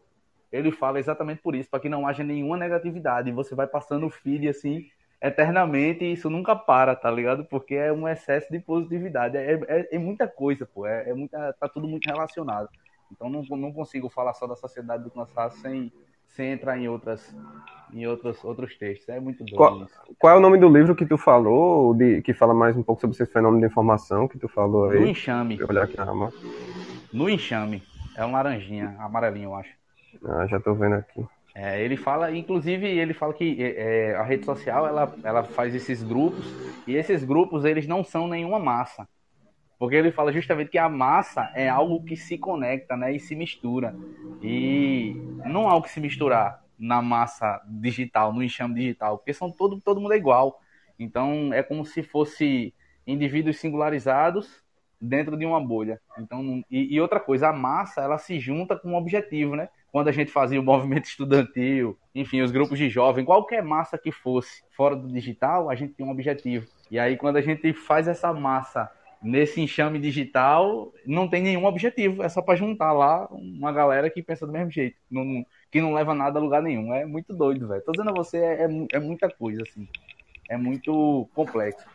[0.51, 3.29] Ele fala exatamente por isso, para que não haja nenhuma negatividade.
[3.29, 4.85] E você vai passando o feed assim
[5.21, 7.45] eternamente e isso nunca para, tá ligado?
[7.45, 9.37] Porque é um excesso de positividade.
[9.37, 10.85] É, é, é muita coisa, pô.
[10.85, 12.67] É, é muita, tá tudo muito relacionado.
[13.11, 15.91] Então não, não consigo falar só da sociedade do cansaço sem,
[16.27, 17.33] sem entrar em outras
[17.93, 19.09] em outros, outros textos.
[19.09, 19.99] É muito doido qual, isso.
[20.17, 23.01] Qual é o nome do livro que tu falou, de, que fala mais um pouco
[23.01, 24.99] sobre esse fenômeno de informação que tu falou aí?
[24.99, 25.61] No Enxame.
[25.61, 26.31] Olhar aqui na.
[27.13, 27.83] No Enxame.
[28.15, 29.80] É um laranjinha, amarelinho, eu acho.
[30.24, 31.26] Ah, já tô vendo aqui.
[31.53, 36.01] É, ele fala, inclusive, ele fala que é, a rede social ela, ela faz esses
[36.01, 36.45] grupos
[36.88, 39.07] e esses grupos eles não são nenhuma massa,
[39.78, 43.36] porque ele fala justamente que a massa é algo que se conecta, né, e se
[43.36, 43.93] mistura
[44.41, 45.14] e
[45.45, 49.82] não há o que se misturar na massa digital, no enxame digital, porque são todo
[49.82, 50.62] todo mundo é igual,
[50.97, 52.74] então é como se fosse
[53.05, 54.64] indivíduos singularizados
[55.01, 55.99] dentro de uma bolha.
[56.20, 59.68] Então, e, e outra coisa, a massa ela se junta com um objetivo, né?
[59.91, 64.11] Quando a gente fazia o movimento estudantil, enfim, os grupos de jovem, qualquer massa que
[64.11, 66.65] fosse fora do digital, a gente tem um objetivo.
[66.89, 68.89] E aí, quando a gente faz essa massa
[69.21, 74.23] nesse enxame digital, não tem nenhum objetivo, é só para juntar lá uma galera que
[74.23, 76.93] pensa do mesmo jeito, não, que não leva nada a lugar nenhum.
[76.93, 77.83] É muito doido, velho.
[77.83, 79.87] Tô dizendo a você, é, é, é muita coisa, assim.
[80.49, 81.85] É muito complexo.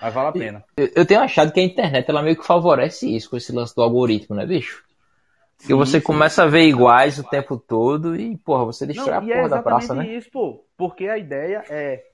[0.00, 0.64] Mas vale a pena.
[0.76, 3.74] Eu, eu tenho achado que a internet ela meio que favorece isso, com esse lance
[3.74, 4.84] do algoritmo, né, bicho?
[5.58, 6.04] Sim, você sim.
[6.04, 9.48] começa a ver iguais o tempo todo e, porra, você destrói Não, a porra é
[9.48, 10.06] da praça, né?
[10.06, 10.64] isso, pô.
[10.76, 12.04] Porque a ideia é,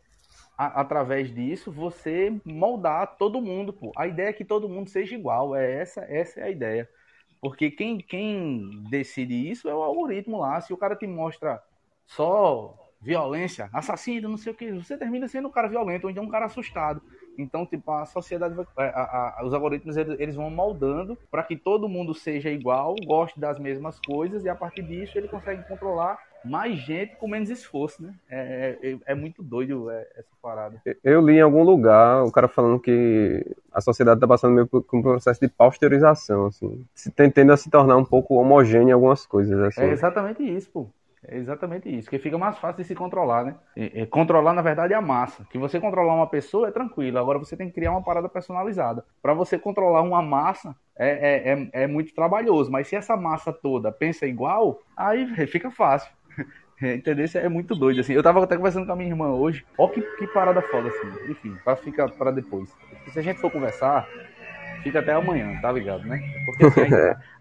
[0.56, 3.92] a, através disso, você moldar todo mundo, pô.
[3.96, 5.56] A ideia é que todo mundo seja igual.
[5.56, 6.88] É essa, essa é a ideia.
[7.40, 10.60] Porque quem, quem decide isso é o algoritmo lá.
[10.60, 11.60] Se o cara te mostra
[12.06, 16.24] só violência, assassino, não sei o que, você termina sendo um cara violento ou então
[16.24, 17.00] um cara assustado.
[17.38, 21.56] Então, tipo, a sociedade, vai, a, a, os algoritmos, eles, eles vão moldando para que
[21.56, 26.18] todo mundo seja igual, goste das mesmas coisas, e a partir disso ele consegue controlar
[26.44, 28.14] mais gente com menos esforço, né?
[28.28, 30.80] É, é, é muito doido é, essa parada.
[31.04, 34.84] Eu li em algum lugar o cara falando que a sociedade está passando meio por
[34.92, 39.58] um processo de pasteurização, assim, tendendo a se tornar um pouco homogêneo em algumas coisas.
[39.60, 39.82] Assim.
[39.82, 40.88] É exatamente isso, pô.
[41.26, 43.54] É exatamente isso, que fica mais fácil de se controlar, né?
[43.76, 45.46] E, e, controlar, na verdade, é a massa.
[45.50, 49.04] Que você controlar uma pessoa é tranquilo, agora você tem que criar uma parada personalizada.
[49.20, 53.52] Para você controlar uma massa é, é, é, é, muito trabalhoso, mas se essa massa
[53.52, 56.10] toda pensa igual, aí fica fácil.
[56.82, 57.26] Entendeu?
[57.26, 58.14] Isso é muito doido, assim.
[58.14, 59.66] Eu tava até conversando com a minha irmã hoje.
[59.76, 61.30] Ó que, que parada foda, assim.
[61.30, 62.74] Enfim, para ficar para depois.
[63.12, 64.08] Se a gente for conversar,
[64.82, 66.18] fica até amanhã, tá ligado, né?
[66.46, 66.88] Porque assim,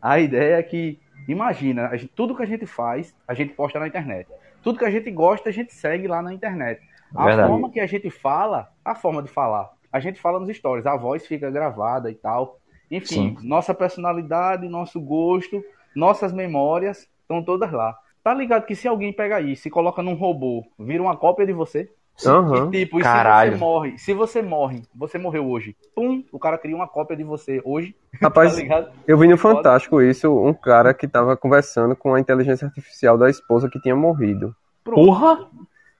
[0.01, 0.99] a ideia é que
[1.32, 4.27] Imagina, gente, tudo que a gente faz, a gente posta na internet.
[4.63, 6.82] Tudo que a gente gosta, a gente segue lá na internet.
[7.15, 7.47] A Verdade.
[7.47, 9.69] forma que a gente fala, a forma de falar.
[9.93, 12.59] A gente fala nos stories, a voz fica gravada e tal.
[12.89, 13.47] Enfim, Sim.
[13.47, 15.63] nossa personalidade, nosso gosto,
[15.95, 17.95] nossas memórias estão todas lá.
[18.23, 21.53] Tá ligado que se alguém pega isso e coloca num robô, vira uma cópia de
[21.53, 21.91] você?
[22.26, 22.70] Uhum.
[22.74, 23.53] E, tipo, e Caralho.
[23.53, 27.15] se você morre, se você morre, você morreu hoje, pum, o cara cria uma cópia
[27.15, 27.95] de você hoje.
[28.22, 32.67] Rapaz, tá eu vi no Fantástico isso, um cara que tava conversando com a inteligência
[32.67, 34.53] artificial da esposa que tinha morrido.
[34.84, 35.05] Pronto.
[35.05, 35.47] Porra!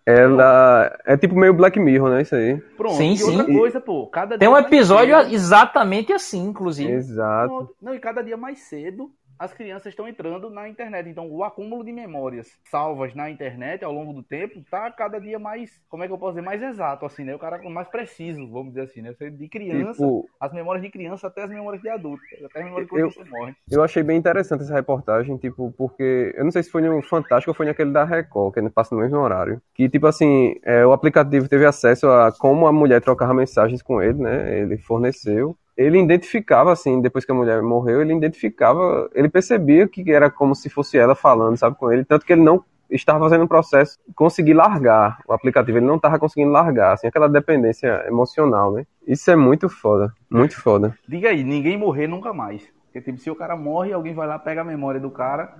[0.06, 2.24] Ela é tipo meio Black Mirror, né?
[2.24, 2.58] Isso aí.
[2.76, 2.96] Pronto.
[2.96, 3.38] Sim, e sim.
[3.38, 6.92] outra coisa, pô, cada Tem um episódio exatamente assim, inclusive.
[6.92, 7.76] Exato.
[7.80, 11.08] Não, e cada dia mais cedo as crianças estão entrando na internet.
[11.08, 15.40] Então, o acúmulo de memórias salvas na internet ao longo do tempo tá cada dia
[15.40, 17.34] mais, como é que eu posso dizer, mais exato, assim, né?
[17.34, 19.16] O cara mais preciso, vamos dizer assim, né?
[19.32, 22.90] De criança, tipo, as memórias de criança até as memórias de adulto, até as memórias
[22.90, 23.56] quando eu, você morre.
[23.72, 27.52] Eu achei bem interessante essa reportagem, tipo, porque eu não sei se foi no Fantástico
[27.52, 29.62] ou foi naquele da Record, que passa no mesmo horário.
[29.74, 34.02] Que, tipo assim, é, o aplicativo teve acesso a como a mulher trocava mensagens com
[34.02, 34.60] ele, né?
[34.60, 40.12] Ele forneceu ele identificava, assim, depois que a mulher morreu, ele identificava, ele percebia que
[40.12, 42.62] era como se fosse ela falando, sabe, com ele, tanto que ele não
[42.92, 47.30] estava fazendo um processo conseguir largar o aplicativo, ele não estava conseguindo largar, assim, aquela
[47.30, 48.86] dependência emocional, né?
[49.08, 50.98] Isso é muito foda, muito foda.
[51.08, 52.62] Diga aí, ninguém morrer nunca mais.
[52.88, 55.54] Porque, tipo, se o cara morre, alguém vai lá, pega a memória do cara,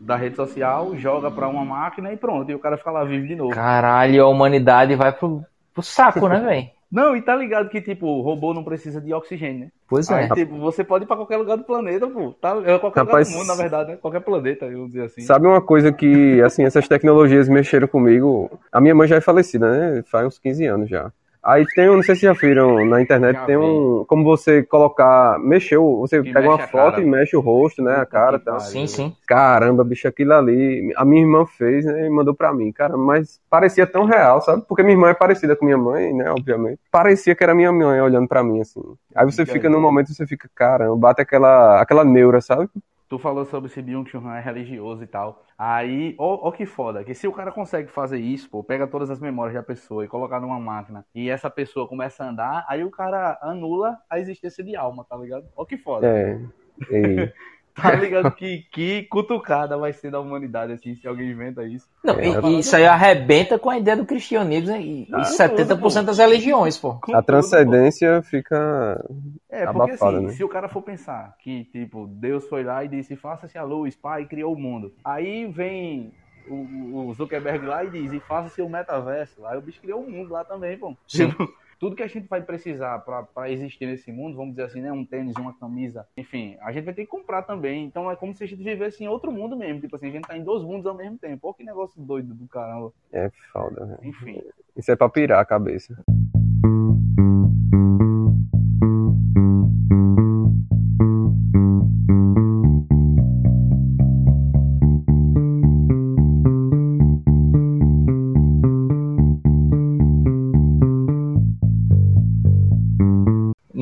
[0.00, 3.26] da rede social, joga pra uma máquina e pronto, e o cara fica lá vivo
[3.26, 3.54] de novo.
[3.54, 5.42] Caralho, a humanidade vai pro,
[5.72, 6.81] pro saco, né, velho?
[6.92, 9.68] Não, e tá ligado que, tipo, o robô não precisa de oxigênio, né?
[9.88, 10.14] Pois é.
[10.14, 12.32] Aí, tipo, você pode ir pra qualquer lugar do planeta, pô.
[12.32, 13.96] Tá, é qualquer Rapaz, lugar do mundo, na verdade, né?
[13.96, 15.22] Qualquer planeta, eu dizer assim.
[15.22, 18.50] Sabe uma coisa que, assim, essas tecnologias mexeram comigo?
[18.70, 20.02] A minha mãe já é falecida, né?
[20.02, 21.10] Faz uns 15 anos já.
[21.44, 24.04] Aí tem, não sei se já viram na internet, já tem um.
[24.06, 25.40] Como você colocar.
[25.40, 27.96] Mexeu, você que pega uma foto e mexe o rosto, né?
[27.96, 28.60] A cara e tal.
[28.60, 29.16] Sim, sim.
[29.26, 30.92] Caramba, bicho, aquilo ali.
[30.96, 32.06] A minha irmã fez, né?
[32.06, 32.70] E mandou pra mim.
[32.70, 34.62] Cara, mas parecia tão real, sabe?
[34.68, 36.30] Porque minha irmã é parecida com minha mãe, né?
[36.30, 36.78] Obviamente.
[36.92, 38.80] Parecia que era minha mãe olhando pra mim, assim.
[39.12, 42.68] Aí você fica num momento, você fica, caramba, bate aquela, aquela neura, sabe?
[43.12, 45.44] Tu falou sobre se Byung-Chul é religioso e tal.
[45.58, 49.10] Aí, ó, ó, que foda, que se o cara consegue fazer isso, pô, pega todas
[49.10, 52.82] as memórias da pessoa e colocar numa máquina, e essa pessoa começa a andar, aí
[52.82, 55.44] o cara anula a existência de alma, tá ligado?
[55.54, 56.06] Ó que foda.
[56.06, 56.40] É.
[57.74, 61.88] Tá ligado que, que cutucada vai ser da humanidade, assim, se alguém inventa isso.
[62.04, 66.04] Não, É, e, isso aí arrebenta com a ideia do cristianismo e, Ah, e 70%
[66.04, 66.94] das religiões, pô.
[66.94, 69.02] Com A tudo, transcendência fica.
[69.48, 70.32] É, porque abafada, assim, né?
[70.32, 73.96] se o cara for pensar que, tipo, Deus foi lá e disse, faça-se a luz,
[73.96, 74.92] pai, e criou o mundo.
[75.04, 76.12] Aí vem
[76.48, 79.46] o, o Zuckerberg lá e diz, e faça-se o metaverso.
[79.46, 80.94] Aí o bicho criou o mundo lá também, pô.
[81.06, 81.28] Sim.
[81.30, 81.48] Tipo,
[81.82, 84.92] Tudo que a gente vai precisar pra pra existir nesse mundo, vamos dizer assim, né?
[84.92, 87.84] Um tênis, uma camisa, enfim, a gente vai ter que comprar também.
[87.84, 89.80] Então é como se a gente vivesse em outro mundo mesmo.
[89.80, 91.40] Tipo assim, a gente tá em dois mundos ao mesmo tempo.
[91.40, 92.92] Pô, que negócio doido do caramba.
[93.12, 93.98] É foda, velho.
[94.04, 94.40] Enfim.
[94.76, 96.00] Isso é pra pirar a cabeça.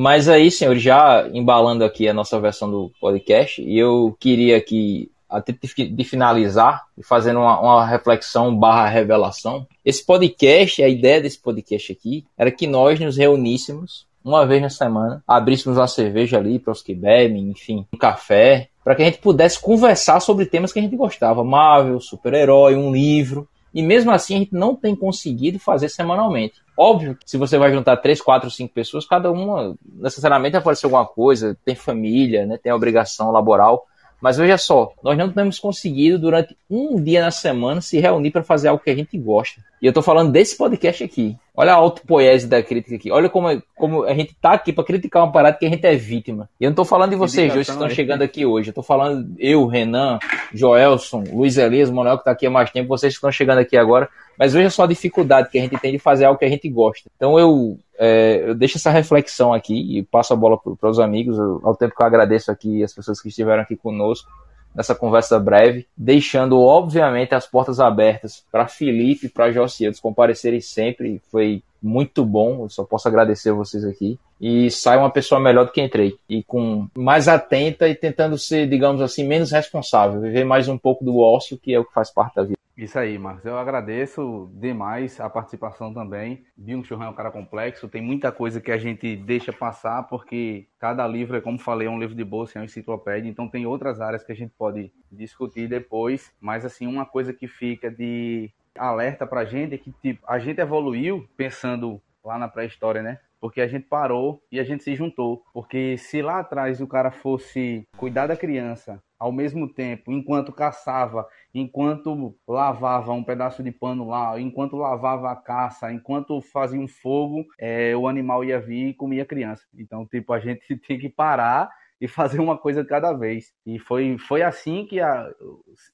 [0.01, 5.11] Mas aí, senhores, já embalando aqui a nossa versão do podcast, e eu queria aqui,
[5.29, 9.67] a título de finalizar, e fazendo uma, uma reflexão barra revelação.
[9.85, 14.71] Esse podcast, a ideia desse podcast aqui, era que nós nos reuníssemos uma vez na
[14.71, 19.05] semana, abríssemos uma cerveja ali para os que bebem, enfim, um café, para que a
[19.05, 24.11] gente pudesse conversar sobre temas que a gente gostava, Marvel, super-herói, um livro, e mesmo
[24.11, 26.61] assim a gente não tem conseguido fazer semanalmente.
[26.77, 31.05] Óbvio, se você vai juntar três, quatro, cinco pessoas, cada uma necessariamente vai aparecer alguma
[31.05, 33.85] coisa, tem família, né, tem obrigação laboral.
[34.21, 38.43] Mas veja só, nós não temos conseguido durante um dia na semana se reunir para
[38.43, 39.59] fazer algo que a gente gosta.
[39.81, 41.35] E eu tô falando desse podcast aqui.
[41.57, 43.11] Olha a autopoese da crítica aqui.
[43.11, 45.83] Olha como, é- como a gente tá aqui para criticar uma parada que a gente
[45.85, 46.47] é vítima.
[46.59, 48.69] E eu não tô falando de vocês dois que estão chegando aqui hoje.
[48.69, 50.19] Eu tô falando eu, Renan,
[50.53, 53.75] Joelson, Luiz Elias, Manuel que tá aqui há mais tempo, vocês que estão chegando aqui
[53.75, 54.07] agora.
[54.37, 56.67] Mas veja só a dificuldade que a gente tem de fazer algo que a gente
[56.69, 57.09] gosta.
[57.15, 61.37] Então eu, é, eu deixo essa reflexão aqui e passo a bola para os amigos,
[61.63, 64.29] ao tempo que eu agradeço aqui as pessoas que estiveram aqui conosco
[64.75, 71.21] nessa conversa breve, deixando obviamente as portas abertas para Felipe e para Josias comparecerem sempre.
[71.29, 74.17] Foi muito bom, eu só posso agradecer vocês aqui.
[74.39, 76.15] E sai uma pessoa melhor do que entrei.
[76.27, 80.21] E com mais atenta e tentando ser, digamos assim, menos responsável.
[80.21, 82.60] Viver mais um pouco do ócio, que é o que faz parte da vida.
[82.81, 83.45] Isso aí, Marcos.
[83.45, 86.43] Eu agradeço demais a participação também.
[86.57, 90.01] Byung Chul Han é um cara complexo, tem muita coisa que a gente deixa passar,
[90.07, 93.47] porque cada livro, é como falei, é um livro de bolsa, é uma enciclopédia, então
[93.47, 96.33] tem outras áreas que a gente pode discutir depois.
[96.41, 100.59] Mas, assim, uma coisa que fica de alerta pra gente é que, tipo, a gente
[100.59, 103.19] evoluiu pensando lá na pré-história, né?
[103.41, 105.43] Porque a gente parou e a gente se juntou.
[105.51, 111.27] Porque se lá atrás o cara fosse cuidar da criança ao mesmo tempo, enquanto caçava,
[111.53, 117.45] enquanto lavava um pedaço de pano lá, enquanto lavava a caça, enquanto fazia um fogo,
[117.59, 119.63] é, o animal ia vir e comia a criança.
[119.77, 121.69] Então, tipo, a gente tem que parar
[122.01, 123.53] e fazer uma coisa cada vez.
[123.63, 125.31] E foi, foi assim que a,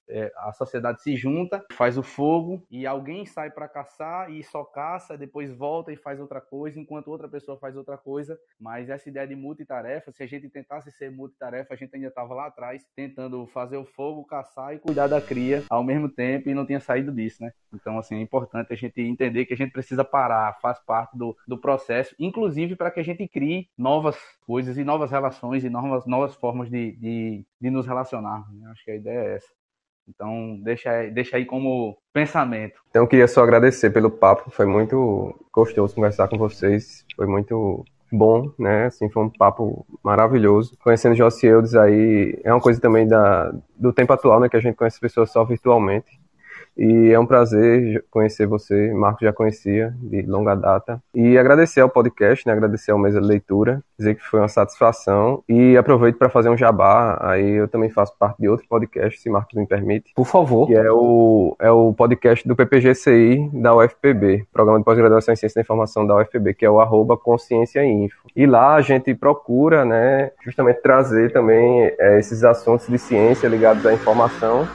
[0.08, 4.64] é, a sociedade se junta, faz o fogo e alguém sai para caçar e só
[4.64, 8.40] caça, depois volta e faz outra coisa, enquanto outra pessoa faz outra coisa.
[8.58, 12.34] Mas essa ideia de multitarefa, se a gente tentasse ser multitarefa, a gente ainda estava
[12.34, 16.54] lá atrás tentando fazer o fogo, caçar e cuidar da cria ao mesmo tempo e
[16.54, 17.52] não tinha saído disso, né?
[17.74, 21.36] Então, assim, é importante a gente entender que a gente precisa parar, faz parte do,
[21.46, 25.97] do processo, inclusive para que a gente crie novas coisas e novas relações e novas,
[26.06, 28.46] novas formas de, de, de nos relacionar.
[28.54, 28.70] né?
[28.72, 29.58] Acho que a ideia é essa.
[30.08, 32.80] Então, deixa, deixa aí como pensamento.
[32.90, 37.84] Então eu queria só agradecer pelo papo, foi muito gostoso conversar com vocês, foi muito
[38.12, 38.86] bom, né?
[38.86, 40.78] Assim, foi um papo maravilhoso.
[40.80, 44.48] Conhecendo Josieldes aí é uma coisa também da, do tempo atual, né?
[44.48, 46.20] Que a gente conhece pessoas só virtualmente.
[46.78, 51.02] E é um prazer conhecer você, Marcos já conhecia de longa data.
[51.14, 52.54] E agradecer ao podcast, né?
[52.54, 55.44] Agradecer ao Mesa de Leitura, dizer que foi uma satisfação.
[55.50, 57.18] E aproveito para fazer um jabá.
[57.22, 60.12] Aí eu também faço parte de outro podcast, se Marcos me permite.
[60.16, 60.68] Por favor.
[60.68, 65.60] Que é o, é o podcast do PPGCI da UFPB, Programa de Pós-Graduação em Ciência
[65.60, 68.28] da Informação da UFPB, que é o arroba Consciência Info.
[68.36, 73.86] E lá a gente procura, né, justamente trazer também é, esses assuntos de ciência ligados
[73.86, 74.68] à informação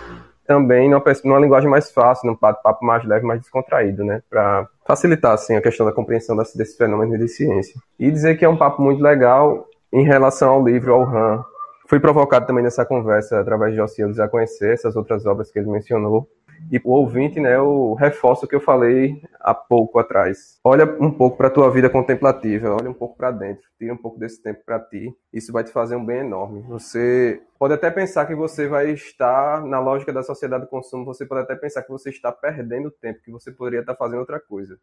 [0.53, 4.23] também numa, numa linguagem mais fácil, num bate-papo mais leve, mais descontraído, né?
[4.29, 7.81] Para facilitar, assim, a questão da compreensão desse, desse fenômeno de ciência.
[7.99, 11.43] E dizer que é um papo muito legal em relação ao livro, ao RAM.
[11.89, 15.71] Fui provocado também nessa conversa, através de Josias, a conhecer essas outras obras que ele
[15.71, 16.29] mencionou.
[16.71, 20.59] E o ouvinte, né, eu reforço o que eu falei há pouco atrás.
[20.65, 23.97] Olha um pouco para a tua vida contemplativa, olha um pouco para dentro, tira um
[23.97, 25.15] pouco desse tempo para ti.
[25.33, 26.63] Isso vai te fazer um bem enorme.
[26.69, 31.27] Você pode até pensar que você vai estar na lógica da sociedade do consumo, você
[31.27, 34.79] pode até pensar que você está perdendo tempo, que você poderia estar fazendo outra coisa.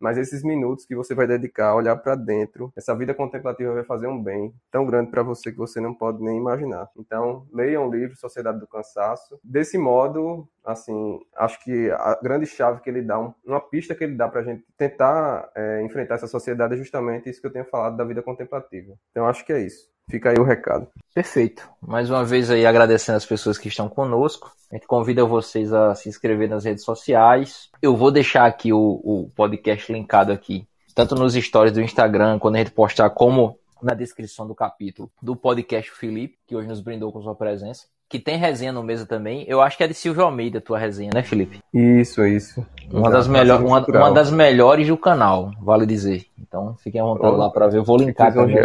[0.00, 3.84] Mas esses minutos que você vai dedicar a olhar para dentro, essa vida contemplativa vai
[3.84, 6.88] fazer um bem tão grande para você que você não pode nem imaginar.
[6.96, 9.38] Então, leiam o livro Sociedade do Cansaço.
[9.44, 14.14] Desse modo, assim, acho que a grande chave que ele dá, uma pista que ele
[14.14, 17.66] dá para a gente tentar é, enfrentar essa sociedade é justamente isso que eu tenho
[17.66, 18.94] falado da vida contemplativa.
[19.10, 19.89] Então, acho que é isso.
[20.10, 20.88] Fica aí o recado.
[21.14, 21.68] Perfeito.
[21.80, 24.52] Mais uma vez aí agradecendo as pessoas que estão conosco.
[24.70, 27.68] A gente convida vocês a se inscrever nas redes sociais.
[27.80, 32.56] Eu vou deixar aqui o, o podcast linkado aqui, tanto nos stories do Instagram, quando
[32.56, 37.12] a gente postar, como na descrição do capítulo do podcast Felipe, que hoje nos brindou
[37.12, 37.86] com sua presença.
[38.08, 39.44] Que tem resenha no mesa também.
[39.46, 41.60] Eu acho que é de Silvio Almeida a tua resenha, né, Felipe?
[41.72, 42.66] Isso, isso.
[42.92, 46.26] Uma, das, melhor, uma, uma, das melhores do canal, vale dizer.
[46.36, 47.78] Então fiquem à vontade oh, lá para ver.
[47.78, 48.56] Eu vou linkar também.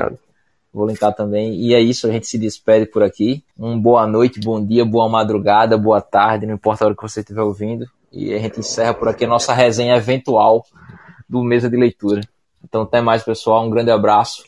[0.75, 1.53] Vou linkar também.
[1.55, 3.41] E é isso, a gente se despede por aqui.
[3.57, 7.21] Um boa noite, bom dia, boa madrugada, boa tarde, não importa a hora que você
[7.21, 7.85] estiver ouvindo.
[8.11, 10.65] E a gente encerra por aqui a nossa resenha eventual
[11.29, 12.19] do Mesa de Leitura.
[12.61, 13.65] Então até mais, pessoal.
[13.65, 14.43] Um grande abraço